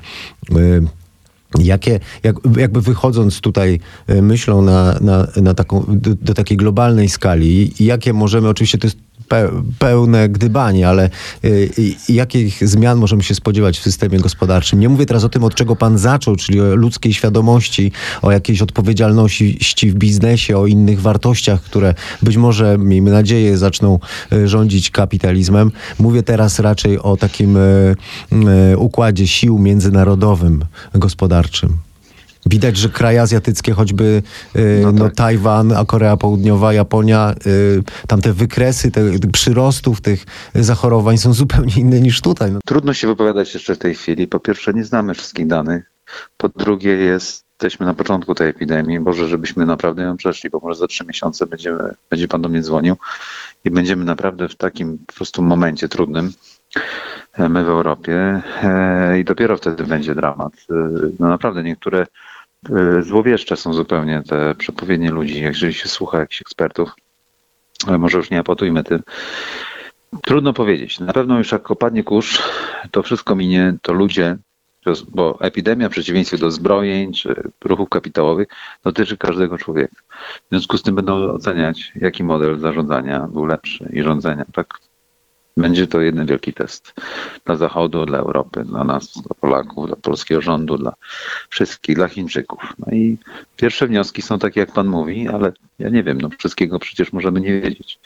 Jakie, 1.59 2.01
jak, 2.23 2.37
jakby 2.57 2.81
wychodząc 2.81 3.41
tutaj 3.41 3.81
e, 4.07 4.23
myślą 4.23 4.63
na, 4.63 4.99
na, 5.01 5.27
na 5.37 5.55
taką, 5.55 5.85
do, 5.89 6.15
do 6.15 6.35
takiej 6.35 6.57
globalnej 6.57 7.09
skali, 7.09 7.73
jakie 7.81 8.13
możemy, 8.13 8.49
oczywiście 8.49 8.79
to 8.79 8.87
jest 8.87 9.06
pełne 9.79 10.29
gdybanie, 10.29 10.89
ale 10.89 11.11
y, 11.45 11.71
jakich 12.09 12.69
zmian 12.69 12.99
możemy 12.99 13.23
się 13.23 13.35
spodziewać 13.35 13.79
w 13.79 13.83
systemie 13.83 14.19
gospodarczym? 14.19 14.81
Nie 14.81 14.89
mówię 14.89 15.07
teraz 15.07 15.25
o 15.25 15.29
tym, 15.29 15.45
od 15.45 15.55
czego 15.55 15.77
pan 15.77 15.99
zaczął, 15.99 16.37
czyli 16.37 16.61
o 16.61 16.75
ludzkiej 16.75 17.15
świadomości, 17.15 17.93
o 18.23 18.33
jakiejś 18.33 18.63
odpowiedzialności 18.63 19.91
w 19.91 19.95
biznesie, 19.95 20.59
o 20.59 20.67
innych 20.67 21.01
wartościach, 21.01 21.63
które 21.63 21.95
być 22.23 22.37
może, 22.37 22.79
miejmy 22.79 23.11
nadzieję, 23.11 23.59
zaczną 23.59 23.99
y, 24.33 24.49
rządzić 24.49 24.91
kapitalizmem. 24.91 25.73
Mówię 25.99 26.23
teraz 26.23 26.59
raczej 26.59 26.99
o 26.99 27.17
takim 27.17 27.57
y, 27.57 27.95
układzie 28.77 29.27
sił 29.27 29.59
międzynarodowym, 29.59 30.65
gospodarczym. 30.95 31.86
Widać, 32.47 32.77
że 32.77 32.89
kraje 32.89 33.23
azjatyckie, 33.23 33.73
choćby 33.73 34.23
y, 34.57 34.81
no, 34.83 34.93
No 34.93 35.05
tak. 35.05 35.15
Tajwan, 35.15 35.73
a 35.73 35.85
Korea 35.85 36.17
Południowa, 36.17 36.73
Japonia, 36.73 37.35
y, 37.47 37.83
tam 38.09 38.21
te 38.21 38.33
wykresy 38.33 38.91
te, 38.91 39.01
przyrostów 39.33 40.01
tych 40.01 40.25
zachorowań 40.55 41.19
są 41.19 41.33
zupełnie 41.33 41.73
inne 41.77 42.01
niż 42.01 42.21
tutaj. 42.21 42.53
No. 42.53 42.59
Trudno 42.67 42.95
się 42.95 43.07
wypowiadać 43.07 43.55
jeszcze 43.55 43.75
w 43.75 43.79
tej 43.79 43.95
chwili. 43.95 44.27
Po 44.29 44.41
pierwsze, 44.41 44.75
nie 44.75 44.85
znamy 44.85 45.15
wszystkich 45.15 45.47
danych. 45.47 45.91
Po 46.37 46.49
drugie, 46.49 46.91
jesteśmy 46.93 47.87
na 47.87 47.95
początku 47.95 48.35
tej 48.35 48.49
epidemii. 48.49 49.01
Boże, 49.01 49.29
żebyśmy 49.29 49.67
naprawdę 49.67 50.03
ją 50.03 50.17
przeszli, 50.17 50.51
bo 50.51 50.61
może 50.63 50.79
za 50.79 50.87
trzy 50.87 51.05
miesiące 51.05 51.47
będziemy, 51.47 51.95
będzie 52.11 52.29
pan 52.29 52.43
do 52.43 52.49
mnie 52.49 52.63
dzwonił 52.63 52.97
i 53.65 53.71
będziemy 53.71 54.05
naprawdę 54.05 54.49
w 54.49 54.55
takim 54.57 54.99
po 55.07 55.13
prostu 55.13 55.43
momencie 55.43 55.89
trudnym. 55.89 56.33
e, 57.33 57.49
My 57.49 57.65
w 57.65 57.69
Europie 57.69 58.43
e, 58.63 59.19
i 59.21 59.25
dopiero 59.25 59.57
wtedy 59.57 59.85
będzie 59.85 60.15
dramat. 60.15 60.53
E, 60.71 60.75
No 61.21 61.29
naprawdę 61.29 61.63
niektóre 61.63 62.07
złowieszcze 63.01 63.57
są 63.57 63.73
zupełnie 63.73 64.23
te 64.29 64.55
przepowiednie 64.55 65.11
ludzi, 65.11 65.41
jeżeli 65.41 65.75
się 65.75 65.89
słucha 65.89 66.19
jakichś 66.19 66.41
ekspertów. 66.41 66.91
Ale 67.87 67.99
może 67.99 68.19
już 68.19 68.31
nie 68.31 68.39
apotujmy 68.39 68.85
tym. 68.85 69.03
Trudno 70.23 70.53
powiedzieć. 70.53 71.01
Na 71.01 71.13
pewno 71.13 71.39
już 71.39 71.53
jak 71.53 71.71
opadnie 71.71 72.05
kurz, 72.05 72.43
to 72.91 73.03
wszystko 73.03 73.37
minie, 73.37 73.75
to 73.83 73.93
ludzie, 73.93 74.37
bo 75.09 75.41
epidemia 75.41 75.89
w 75.89 75.93
przeciwieństwie 75.93 76.39
do 76.39 76.51
zbrojeń 76.51 77.13
czy 77.13 77.51
ruchów 77.65 77.89
kapitałowych 77.89 78.49
dotyczy 78.85 79.17
każdego 79.17 79.59
człowieka. 79.59 79.97
W 80.47 80.49
związku 80.51 80.79
z 80.79 80.83
tym 80.83 80.95
będą 80.95 81.15
oceniać, 81.15 81.93
jaki 81.97 82.25
model 82.25 82.59
zarządzania 82.59 83.21
był 83.21 83.47
lepszy 83.47 83.91
i 83.93 84.03
rządzenia. 84.03 84.45
Tak 84.53 84.79
będzie 85.57 85.87
to 85.87 86.01
jeden 86.01 86.27
wielki 86.27 86.53
test 86.53 86.95
dla 87.45 87.57
Zachodu, 87.57 88.07
dla 88.07 88.19
Europy, 88.19 88.65
dla 88.65 88.85
nas, 88.85 89.13
dla 89.13 89.35
Polaków, 89.41 89.87
dla 89.87 89.97
polskiego 89.97 90.41
rządu, 90.41 90.79
dla 90.79 90.93
wszystkich, 91.49 91.97
dla 91.97 92.09
Chińczyków. 92.09 92.61
No 92.79 92.93
i 92.93 93.19
pierwsze 93.57 93.87
wnioski 93.87 94.23
są 94.23 94.39
takie, 94.39 94.61
jak 94.61 94.73
pan 94.73 94.87
mówi, 94.87 95.29
ale 95.29 95.53
ja 95.79 95.89
nie 95.89 96.03
wiem, 96.03 96.21
no 96.21 96.29
wszystkiego 96.39 96.79
przecież 96.79 97.13
możemy 97.13 97.41
nie 97.41 97.61
wiedzieć. 97.61 97.99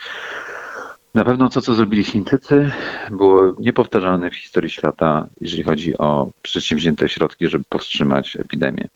Na 1.14 1.25
pewno 1.25 1.49
to, 1.49 1.61
co 1.61 1.75
zrobili 1.75 2.04
Chińczycy, 2.04 2.71
było 3.11 3.54
niepowtarzalne 3.59 4.30
w 4.30 4.37
historii 4.37 4.71
świata, 4.71 5.26
jeżeli 5.40 5.62
chodzi 5.62 5.99
o 5.99 6.30
przedsięwzięte 6.42 7.09
środki, 7.09 7.49
żeby 7.49 7.64
powstrzymać 7.69 8.37
epidemię. 8.37 8.88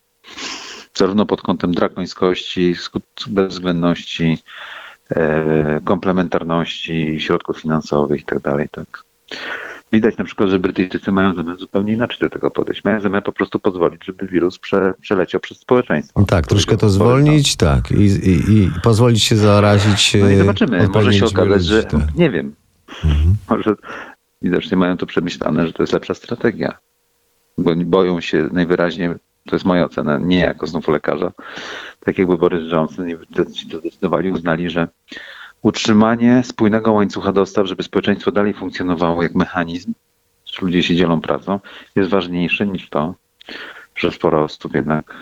Zarówno 0.93 1.25
pod 1.25 1.41
kątem 1.41 1.73
drakońskości, 1.73 2.75
bezwzględności, 3.27 4.37
komplementarności 5.83 7.19
środków 7.19 7.61
finansowych 7.61 8.21
i 8.21 8.25
tak 8.25 8.39
dalej. 8.39 8.69
Tak. 8.71 9.03
Widać 9.91 10.17
na 10.17 10.25
przykład, 10.25 10.49
że 10.49 10.59
Brytyjczycy 10.59 11.11
mają 11.11 11.35
zamiar 11.35 11.57
zupełnie 11.57 11.93
inaczej 11.93 12.17
do 12.19 12.29
tego 12.29 12.51
podejść. 12.51 12.83
Mają 12.83 13.01
zamiar 13.01 13.23
po 13.23 13.31
prostu 13.31 13.59
pozwolić, 13.59 14.05
żeby 14.05 14.27
wirus 14.27 14.59
prze, 14.59 14.93
przeleciał 15.01 15.41
przez 15.41 15.57
społeczeństwo. 15.59 16.25
Tak, 16.25 16.47
troszkę 16.47 16.77
to 16.77 16.89
zwolnić, 16.89 17.55
tak, 17.55 17.91
i, 17.91 18.03
i, 18.03 18.57
i 18.57 18.71
pozwolić 18.83 19.23
się 19.23 19.35
zarazić. 19.35 20.17
No 20.21 20.29
i 20.29 20.33
e, 20.33 20.37
zobaczymy. 20.37 20.87
Może 20.93 21.13
się 21.13 21.25
okazać, 21.25 21.49
ludzi, 21.49 21.67
że 21.67 21.83
tak. 21.83 22.15
nie 22.15 22.31
wiem. 22.31 22.55
Może 23.49 23.75
widocznie 24.41 24.77
mają 24.77 24.97
to 24.97 25.05
przemyślane, 25.05 25.67
że 25.67 25.73
to 25.73 25.83
jest 25.83 25.93
lepsza 25.93 26.13
strategia. 26.13 26.77
Bo 27.57 27.71
oni 27.71 27.85
boją 27.85 28.21
się 28.21 28.49
najwyraźniej, 28.51 29.09
to 29.49 29.55
jest 29.55 29.65
moja 29.65 29.85
ocena, 29.85 30.17
nie 30.17 30.39
jako 30.39 30.67
znów 30.67 30.87
lekarza, 30.87 31.31
tak 31.99 32.17
jakby 32.17 32.37
Borys 32.37 32.71
Johnson 32.71 33.09
i 33.09 33.15
ci 33.53 33.69
to 33.69 33.79
zdecydowali, 33.79 34.31
uznali, 34.31 34.69
że 34.69 34.87
utrzymanie 35.61 36.43
spójnego 36.45 36.91
łańcucha 36.91 37.31
dostaw, 37.31 37.67
żeby 37.67 37.83
społeczeństwo 37.83 38.31
dalej 38.31 38.53
funkcjonowało 38.53 39.23
jak 39.23 39.35
mechanizm, 39.35 39.93
że 40.45 40.61
ludzie 40.61 40.83
się 40.83 40.95
dzielą 40.95 41.21
pracą, 41.21 41.59
jest 41.95 42.09
ważniejsze 42.09 42.67
niż 42.67 42.89
to, 42.89 43.15
że 43.95 44.11
sporo 44.11 44.43
osób 44.43 44.75
jednak 44.75 45.13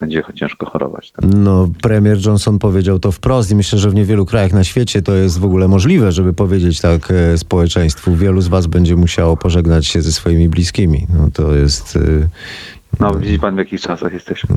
będzie 0.00 0.22
ciężko 0.34 0.70
chorować. 0.70 1.10
Tak? 1.10 1.24
No, 1.34 1.68
premier 1.82 2.26
Johnson 2.26 2.58
powiedział 2.58 2.98
to 2.98 3.12
wprost 3.12 3.50
i 3.50 3.54
myślę, 3.54 3.78
że 3.78 3.90
w 3.90 3.94
niewielu 3.94 4.26
krajach 4.26 4.52
na 4.52 4.64
świecie 4.64 5.02
to 5.02 5.14
jest 5.14 5.38
w 5.38 5.44
ogóle 5.44 5.68
możliwe, 5.68 6.12
żeby 6.12 6.32
powiedzieć 6.32 6.80
tak 6.80 7.10
e, 7.10 7.38
społeczeństwu. 7.38 8.16
Wielu 8.16 8.40
z 8.40 8.48
was 8.48 8.66
będzie 8.66 8.96
musiało 8.96 9.36
pożegnać 9.36 9.86
się 9.86 10.02
ze 10.02 10.12
swoimi 10.12 10.48
bliskimi. 10.48 11.06
No 11.18 11.28
to 11.32 11.54
jest... 11.54 11.96
e, 11.96 12.28
No, 13.00 13.14
widzi 13.14 13.38
pan 13.38 13.54
w 13.54 13.58
jakich 13.58 13.80
czasach 13.80 14.12
jesteśmy. 14.12 14.56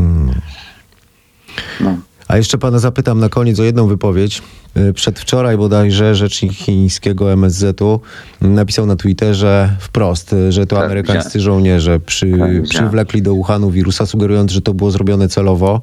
No. 1.82 1.98
A 2.28 2.38
jeszcze 2.38 2.58
pana 2.58 2.80
zapytam 2.80 3.20
na 3.20 3.30
koniec 3.30 3.60
o 3.60 3.64
jedną 3.64 3.88
wypowiedź. 3.88 4.42
Y, 4.78 4.94
Przedwczoraj 4.94 5.58
bodajże 5.58 6.16
rzecznik 6.16 6.54
chińskiego 6.54 7.32
MSZ-u 7.32 8.00
napisał 8.42 8.86
na 8.86 8.96
Twitterze 8.96 9.76
wprost, 9.80 10.34
y, 10.34 10.52
że 10.52 10.66
to 10.66 10.76
Tak, 10.76 10.86
amerykańscy 10.86 11.40
żołnierze 11.40 12.00
przy, 12.00 12.32
Tak, 12.40 12.64
przywlekli 12.64 13.22
do 13.22 13.36
Wuhanu 13.36 13.72
wirusa, 13.72 14.06
sugerując, 14.06 14.52
że 14.52 14.62
to 14.62 14.74
było 14.74 14.92
zrobione 14.92 15.30
celowo. 15.30 15.82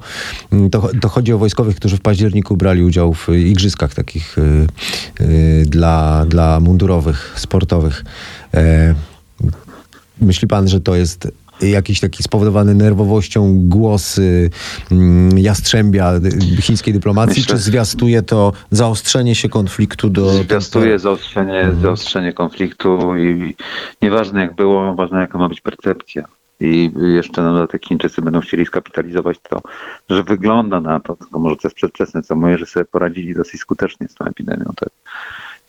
Y, 0.53 0.69
To, 0.69 0.89
to 1.01 1.09
chodzi 1.09 1.33
o 1.33 1.37
wojskowych, 1.37 1.75
którzy 1.75 1.97
w 1.97 2.01
październiku 2.01 2.57
brali 2.57 2.83
udział 2.83 3.13
w 3.13 3.29
y, 3.29 3.39
igrzyskach 3.41 3.93
takich 3.93 4.35
dla, 5.65 6.25
dla 6.25 6.59
mundurowych, 6.59 7.33
sportowych. 7.35 8.03
E, 8.53 8.95
Myśli 10.21 10.47
pan, 10.47 10.67
że 10.67 10.79
to 10.81 10.95
jest 10.95 11.27
jakiś 11.61 11.99
taki 11.99 12.23
spowodowany 12.23 12.75
nerwowością 12.75 13.53
głos 13.69 14.17
y, 14.17 14.49
mm, 14.91 15.37
jastrzębia 15.37 16.11
chińskiej 16.61 16.93
dyplomacji, 16.93 17.41
Myślę- 17.41 17.55
czy 17.55 17.61
zwiastuje 17.61 18.21
to 18.21 18.53
zaostrzenie 18.71 19.35
się 19.35 19.49
konfliktu 19.49 20.09
do... 20.09 20.29
Zwiastuje 20.29 20.99
zaostrzenie, 20.99 21.71
zaostrzenie 21.81 22.33
konfliktu 22.33 23.17
i 23.17 23.55
nieważne 24.01 24.41
jak 24.41 24.55
było, 24.55 24.95
ważne 24.95 25.19
jaka 25.19 25.37
ma 25.37 25.49
być 25.49 25.61
percepcja. 25.61 26.25
I 26.59 26.91
jeszcze 27.15 27.41
na 27.41 27.53
dodatek 27.53 27.85
Chińczycy 27.85 28.21
będą 28.21 28.39
chcieli 28.41 28.65
skapitalizować 28.65 29.37
to, 29.49 29.61
że 30.09 30.23
wygląda 30.23 30.81
na 30.81 30.99
to, 30.99 31.15
tylko 31.15 31.39
może 31.39 31.55
to 31.55 31.67
jest 31.67 31.75
przedwczesne, 31.75 32.21
co 32.23 32.35
mówię, 32.35 32.57
że 32.57 32.65
sobie 32.65 32.85
poradzili 32.85 33.35
dosyć 33.35 33.61
skutecznie 33.61 34.07
z 34.07 34.13
tą 34.15 34.25
epidemią. 34.25 34.65
Tak? 34.75 34.89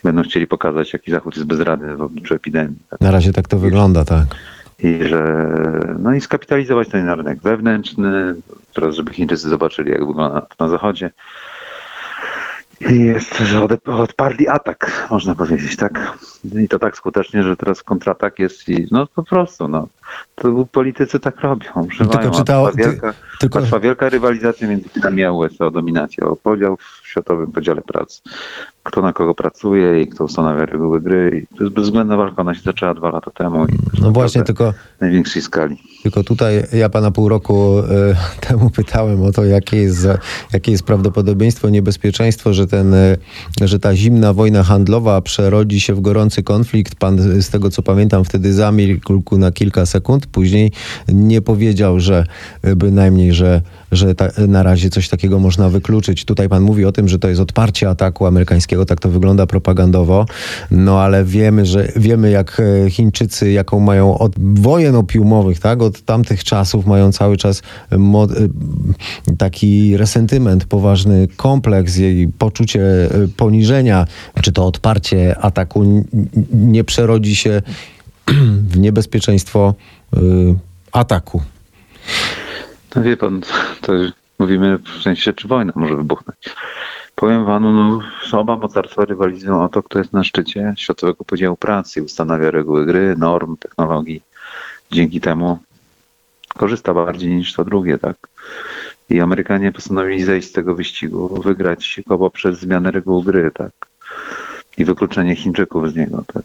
Będą 0.05 0.23
chcieli 0.23 0.47
pokazać, 0.47 0.93
jaki 0.93 1.11
Zachód 1.11 1.37
jest 1.37 1.47
bezradny 1.47 1.97
w 1.97 2.03
obliczu 2.03 2.35
epidemii. 2.35 2.77
Tak? 2.91 3.01
Na 3.01 3.11
razie 3.11 3.33
tak 3.33 3.49
to 3.49 3.59
wygląda, 3.59 4.05
tak. 4.05 4.27
I 4.79 5.09
że 5.09 5.47
no 5.99 6.15
i 6.15 6.21
skapitalizować 6.21 6.89
ten 6.89 7.11
rynek 7.11 7.41
wewnętrzny, 7.43 8.35
teraz 8.75 8.95
żeby 8.95 9.13
Chińczycy 9.13 9.49
zobaczyli, 9.49 9.91
jak 9.91 10.07
wygląda 10.07 10.41
to 10.41 10.65
na 10.65 10.69
zachodzie. 10.71 11.11
I 12.81 13.01
jest, 13.01 13.39
że 13.39 13.69
odparli 13.85 14.49
atak, 14.49 15.07
można 15.11 15.35
powiedzieć, 15.35 15.77
tak? 15.77 16.19
I 16.59 16.69
to 16.69 16.79
tak 16.79 16.97
skutecznie, 16.97 17.43
że 17.43 17.57
teraz 17.57 17.83
kontratak 17.83 18.39
jest 18.39 18.69
i 18.69 18.87
no 18.91 19.07
po 19.07 19.23
prostu, 19.23 19.69
no. 19.69 19.89
To 20.35 20.67
politycy 20.73 21.21
tak 21.21 21.41
robią. 21.41 21.89
Tylko 21.99 22.31
trwa 22.31 22.73
wielka, 22.73 23.13
ty- 23.13 23.19
tylko- 23.41 23.61
trwa 23.61 23.81
wielka 23.81 24.09
rywalizacja 24.09 24.69
między 24.69 24.89
Chinami 24.89 25.25
a 25.25 25.33
USA 25.33 25.67
o 25.67 25.71
dominację, 25.71 26.25
o 26.25 26.37
podział 26.37 26.77
w 26.77 27.09
światowym 27.09 27.53
podziale 27.53 27.83
pracy. 27.83 28.21
Kto 28.83 29.03
na 29.03 29.13
kogo 29.13 29.35
pracuje 29.35 30.03
i 30.03 30.09
kto 30.09 30.25
ustanawia 30.25 30.67
reguły 30.67 31.01
gry. 31.01 31.47
I 31.53 31.57
to 31.57 31.65
jest 31.65 31.77
bezwzględna 31.77 32.17
walka, 32.17 32.43
ona 32.43 32.55
się 32.55 32.61
zaczęła 32.61 32.95
dwa 32.95 33.11
lata 33.11 33.31
temu. 33.31 33.67
No 34.01 34.11
właśnie, 34.11 34.43
tylko, 34.43 34.73
w 34.73 35.01
największej 35.01 35.43
skali. 35.43 35.77
tylko 36.03 36.25
tutaj 36.25 36.65
ja 36.73 36.89
pana 36.89 37.11
pół 37.11 37.29
roku 37.29 37.79
y, 37.79 37.83
temu 38.49 38.71
pytałem 38.71 39.23
o 39.23 39.33
to, 39.33 39.45
jakie 39.45 39.77
jest, 39.77 40.09
jakie 40.53 40.73
jest 40.73 40.85
prawdopodobieństwo, 40.85 41.71
niebezpieczeństwo, 41.71 42.55
że, 42.55 42.67
ten, 42.67 42.95
y, 42.95 43.19
że 43.61 43.79
ta 43.79 43.97
zimna 43.97 44.33
wojna 44.33 44.63
handlowa 44.63 45.21
przerodzi 45.21 45.81
się 45.81 45.95
w 45.95 46.01
gorący 46.01 46.43
konflikt. 46.43 46.95
Pan 46.95 47.19
z 47.43 47.51
tego, 47.51 47.71
co 47.71 47.83
pamiętam, 47.83 48.25
wtedy 48.25 48.53
zamilkł 48.53 49.39
na 49.39 49.53
kilka 49.53 49.87
sekund. 49.87 50.04
Później 50.27 50.73
nie 51.09 51.43
powiedział, 51.43 52.01
że 52.01 52.27
y, 52.67 52.77
bynajmniej, 52.77 53.33
że, 53.33 53.63
że 53.93 54.15
ta, 54.15 54.29
na 54.49 54.63
razie 54.63 54.91
coś 54.91 55.09
takiego 55.09 55.39
można 55.39 55.69
wykluczyć. 55.69 56.25
Tutaj 56.25 56.49
pan 56.49 56.63
mówi 56.63 56.85
o 56.85 56.93
tym, 56.93 57.09
że 57.09 57.19
to 57.19 57.29
jest 57.29 57.41
odparcie 57.41 57.89
ataku 57.89 58.27
amerykańskiego, 58.27 58.87
tak 58.87 59.01
to 59.01 59.09
wygląda 59.09 59.47
propagandowo, 59.47 60.27
no 60.71 61.01
ale 61.01 61.25
wiemy, 61.25 61.67
że 61.67 61.89
wiemy 61.97 62.31
jak 62.31 62.61
e, 62.61 62.91
Chińczycy, 62.91 63.53
jaką 63.53 63.81
mają 63.81 64.19
od 64.19 64.33
wojen 64.61 64.97
opiumowych, 64.97 65.61
tak, 65.61 65.83
od 65.83 66.03
tamtych 66.03 66.45
czasów 66.45 66.87
mają 66.87 67.13
cały 67.13 67.37
czas 67.37 67.63
e, 67.93 67.99
taki 69.39 69.97
resentyment, 69.97 70.65
poważny 70.65 71.29
kompleks 71.37 71.99
i 71.99 72.29
poczucie 72.39 72.83
e, 72.83 73.09
poniżenia, 73.37 74.07
czy 74.43 74.53
to 74.53 74.67
odparcie 74.67 75.39
ataku 75.39 76.05
nie 76.53 76.85
przerodzi 76.85 77.37
się 77.37 77.63
w 78.71 78.79
niebezpieczeństwo 78.79 79.75
e, 80.13 80.21
ataku. 80.93 81.43
No 82.97 83.03
wie 83.03 83.17
pan, 83.17 83.41
to 83.81 83.93
mówimy 84.39 84.79
w 84.79 85.03
sensie, 85.03 85.33
czy 85.33 85.49
wojna 85.49 85.73
może 85.77 85.97
wybuchnąć. 85.97 86.39
Powiem 87.15 87.47
panu, 87.47 87.73
no, 87.73 88.01
oba 88.39 88.57
mocarstwa 88.57 89.05
rywalizują 89.05 89.65
o 89.65 89.69
to, 89.69 89.83
kto 89.83 89.99
jest 89.99 90.13
na 90.13 90.25
szczycie 90.25 90.75
światowego 90.77 91.25
podziału 91.25 91.57
pracy, 91.57 92.03
ustanawia 92.03 92.51
reguły 92.51 92.87
gry, 92.87 93.15
norm, 93.19 93.57
technologii. 93.57 94.23
Dzięki 94.91 95.21
temu 95.21 95.59
korzysta 96.57 96.95
bardziej 96.95 97.35
niż 97.35 97.53
to 97.53 97.65
drugie, 97.65 97.99
tak? 97.99 98.17
I 99.11 99.21
Amerykanie 99.21 99.73
postanowili 99.73 100.25
zejść 100.25 100.49
z 100.49 100.53
tego 100.53 100.75
wyścigu, 100.75 101.43
wygrać 101.43 102.01
go 102.07 102.19
poprzez 102.19 102.59
zmianę 102.59 102.91
reguł 102.91 103.23
gry, 103.23 103.51
tak? 103.55 103.73
I 104.79 104.85
wykluczenie 104.85 105.37
Chińczyków 105.37 105.91
z 105.91 105.97
niego, 105.97 106.25
tak? 106.35 106.43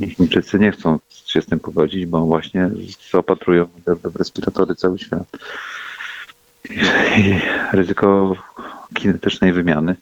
I 0.00 0.10
Chińczycy 0.10 0.58
nie 0.58 0.72
chcą 0.72 0.98
się 1.08 1.42
z 1.42 1.46
tym 1.46 1.60
pogodzić, 1.60 2.06
bo 2.06 2.26
właśnie 2.26 2.70
zaopatrują 3.10 3.68
w 3.86 4.16
respiratory 4.16 4.74
cały 4.74 4.98
świat. 4.98 5.26
I 7.18 7.40
ryzyko 7.72 8.36
kinetycznej 8.94 9.52
wymiany 9.52 9.96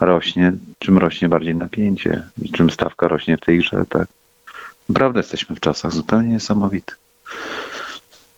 rośnie, 0.00 0.52
czym 0.78 0.98
rośnie 0.98 1.28
bardziej 1.28 1.54
napięcie 1.54 2.22
i 2.42 2.50
czym 2.50 2.70
stawka 2.70 3.08
rośnie 3.08 3.36
w 3.36 3.40
tej 3.40 3.58
grze, 3.58 3.84
tak. 3.88 4.08
Naprawdę 4.88 5.20
jesteśmy 5.20 5.56
w 5.56 5.60
czasach 5.60 5.92
zupełnie 5.92 6.28
niesamowitych. 6.28 6.98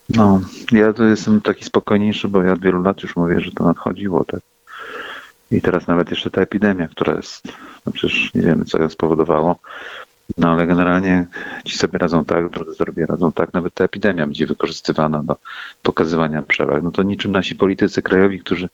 No, 0.08 0.40
ja 0.72 0.92
tu 0.92 1.04
jestem 1.04 1.40
taki 1.40 1.64
spokojniejszy, 1.64 2.28
bo 2.28 2.42
ja 2.42 2.52
od 2.52 2.60
wielu 2.60 2.82
lat 2.82 3.02
już 3.02 3.16
mówię, 3.16 3.40
że 3.40 3.50
to 3.50 3.64
nadchodziło, 3.64 4.24
tak. 4.24 4.40
I 5.50 5.60
teraz 5.60 5.86
nawet 5.86 6.10
jeszcze 6.10 6.30
ta 6.30 6.40
epidemia, 6.40 6.88
która 6.88 7.14
jest, 7.14 7.42
no 7.86 7.92
przecież 7.92 8.34
nie 8.34 8.42
wiemy, 8.42 8.64
co 8.64 8.78
ją 8.78 8.88
spowodowało, 8.88 9.56
no 10.40 10.50
ale 10.50 10.66
generalnie 10.66 11.26
ci 11.64 11.78
sobie 11.78 11.98
radzą 11.98 12.24
tak, 12.24 12.50
drudzy 12.50 12.74
sobie 12.74 13.06
radzą 13.06 13.32
tak. 13.32 13.52
Nawet 13.52 13.74
ta 13.74 13.84
epidemia 13.84 14.26
będzie 14.26 14.46
wykorzystywana 14.46 15.22
do 15.22 15.36
pokazywania 15.82 16.42
przewag. 16.42 16.82
No 16.82 16.90
to 16.90 17.02
niczym 17.02 17.32
nasi 17.32 17.56
politycy 17.56 18.02
krajowi, 18.02 18.40
którzy 18.40 18.68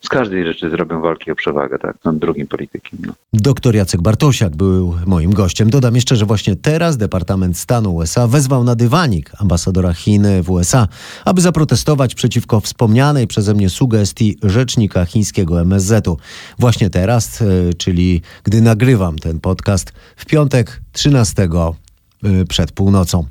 z 0.00 0.08
każdej 0.08 0.44
rzeczy 0.44 0.70
zrobią 0.70 1.00
walki 1.00 1.30
o 1.30 1.34
przewagę, 1.34 1.78
tak, 1.78 1.96
nad 2.04 2.18
drugim 2.18 2.46
politykiem. 2.46 2.98
No. 3.06 3.12
Doktor 3.32 3.74
Jacek 3.74 4.02
Bartosiak 4.02 4.56
był 4.56 4.94
moim 5.06 5.32
gościem. 5.32 5.70
Dodam 5.70 5.94
jeszcze, 5.94 6.16
że 6.16 6.26
właśnie 6.26 6.56
teraz 6.56 6.96
Departament 6.96 7.58
Stanu 7.58 7.94
USA 7.94 8.26
wezwał 8.26 8.64
na 8.64 8.74
dywanik 8.74 9.30
ambasadora 9.38 9.92
Chin 9.92 10.26
w 10.42 10.50
USA, 10.50 10.88
aby 11.24 11.40
zaprotestować 11.40 12.14
przeciwko 12.14 12.60
wspomnianej 12.60 13.26
przeze 13.26 13.54
mnie 13.54 13.70
sugestii 13.70 14.38
rzecznika 14.42 15.04
chińskiego 15.04 15.60
MSZ-u. 15.60 16.16
Właśnie 16.58 16.90
teraz, 16.90 17.42
e, 17.42 17.74
czyli 17.74 18.22
gdy 18.44 18.60
nagrywam 18.60 19.18
ten 19.18 19.40
podcast 19.40 19.92
w 20.16 20.26
piątek 20.26 20.80
13 20.92 21.42
e, 21.42 22.44
przed 22.44 22.72
północą. 22.72 23.26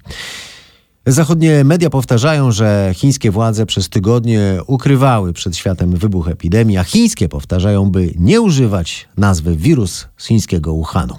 Zachodnie 1.07 1.63
media 1.63 1.89
powtarzają, 1.89 2.51
że 2.51 2.91
chińskie 2.95 3.31
władze 3.31 3.65
przez 3.65 3.89
tygodnie 3.89 4.59
ukrywały 4.67 5.33
przed 5.33 5.57
światem 5.57 5.91
wybuch 5.91 6.27
epidemii, 6.27 6.77
a 6.77 6.83
chińskie 6.83 7.29
powtarzają, 7.29 7.91
by 7.91 8.13
nie 8.19 8.41
używać 8.41 9.07
nazwy 9.17 9.55
wirus 9.57 10.07
z 10.17 10.25
chińskiego 10.27 10.73
Wuhanu. 10.73 11.15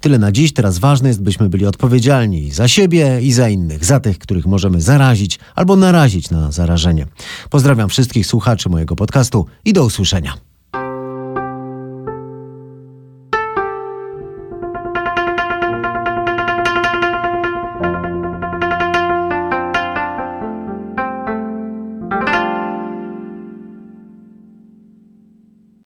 Tyle 0.00 0.18
na 0.18 0.32
dziś. 0.32 0.52
Teraz 0.52 0.78
ważne 0.78 1.08
jest, 1.08 1.22
byśmy 1.22 1.48
byli 1.48 1.66
odpowiedzialni 1.66 2.50
za 2.50 2.68
siebie 2.68 3.18
i 3.22 3.32
za 3.32 3.48
innych, 3.48 3.84
za 3.84 4.00
tych, 4.00 4.18
których 4.18 4.46
możemy 4.46 4.80
zarazić 4.80 5.38
albo 5.54 5.76
narazić 5.76 6.30
na 6.30 6.52
zarażenie. 6.52 7.06
Pozdrawiam 7.50 7.88
wszystkich 7.88 8.26
słuchaczy 8.26 8.68
mojego 8.68 8.96
podcastu 8.96 9.46
i 9.64 9.72
do 9.72 9.84
usłyszenia. 9.84 10.45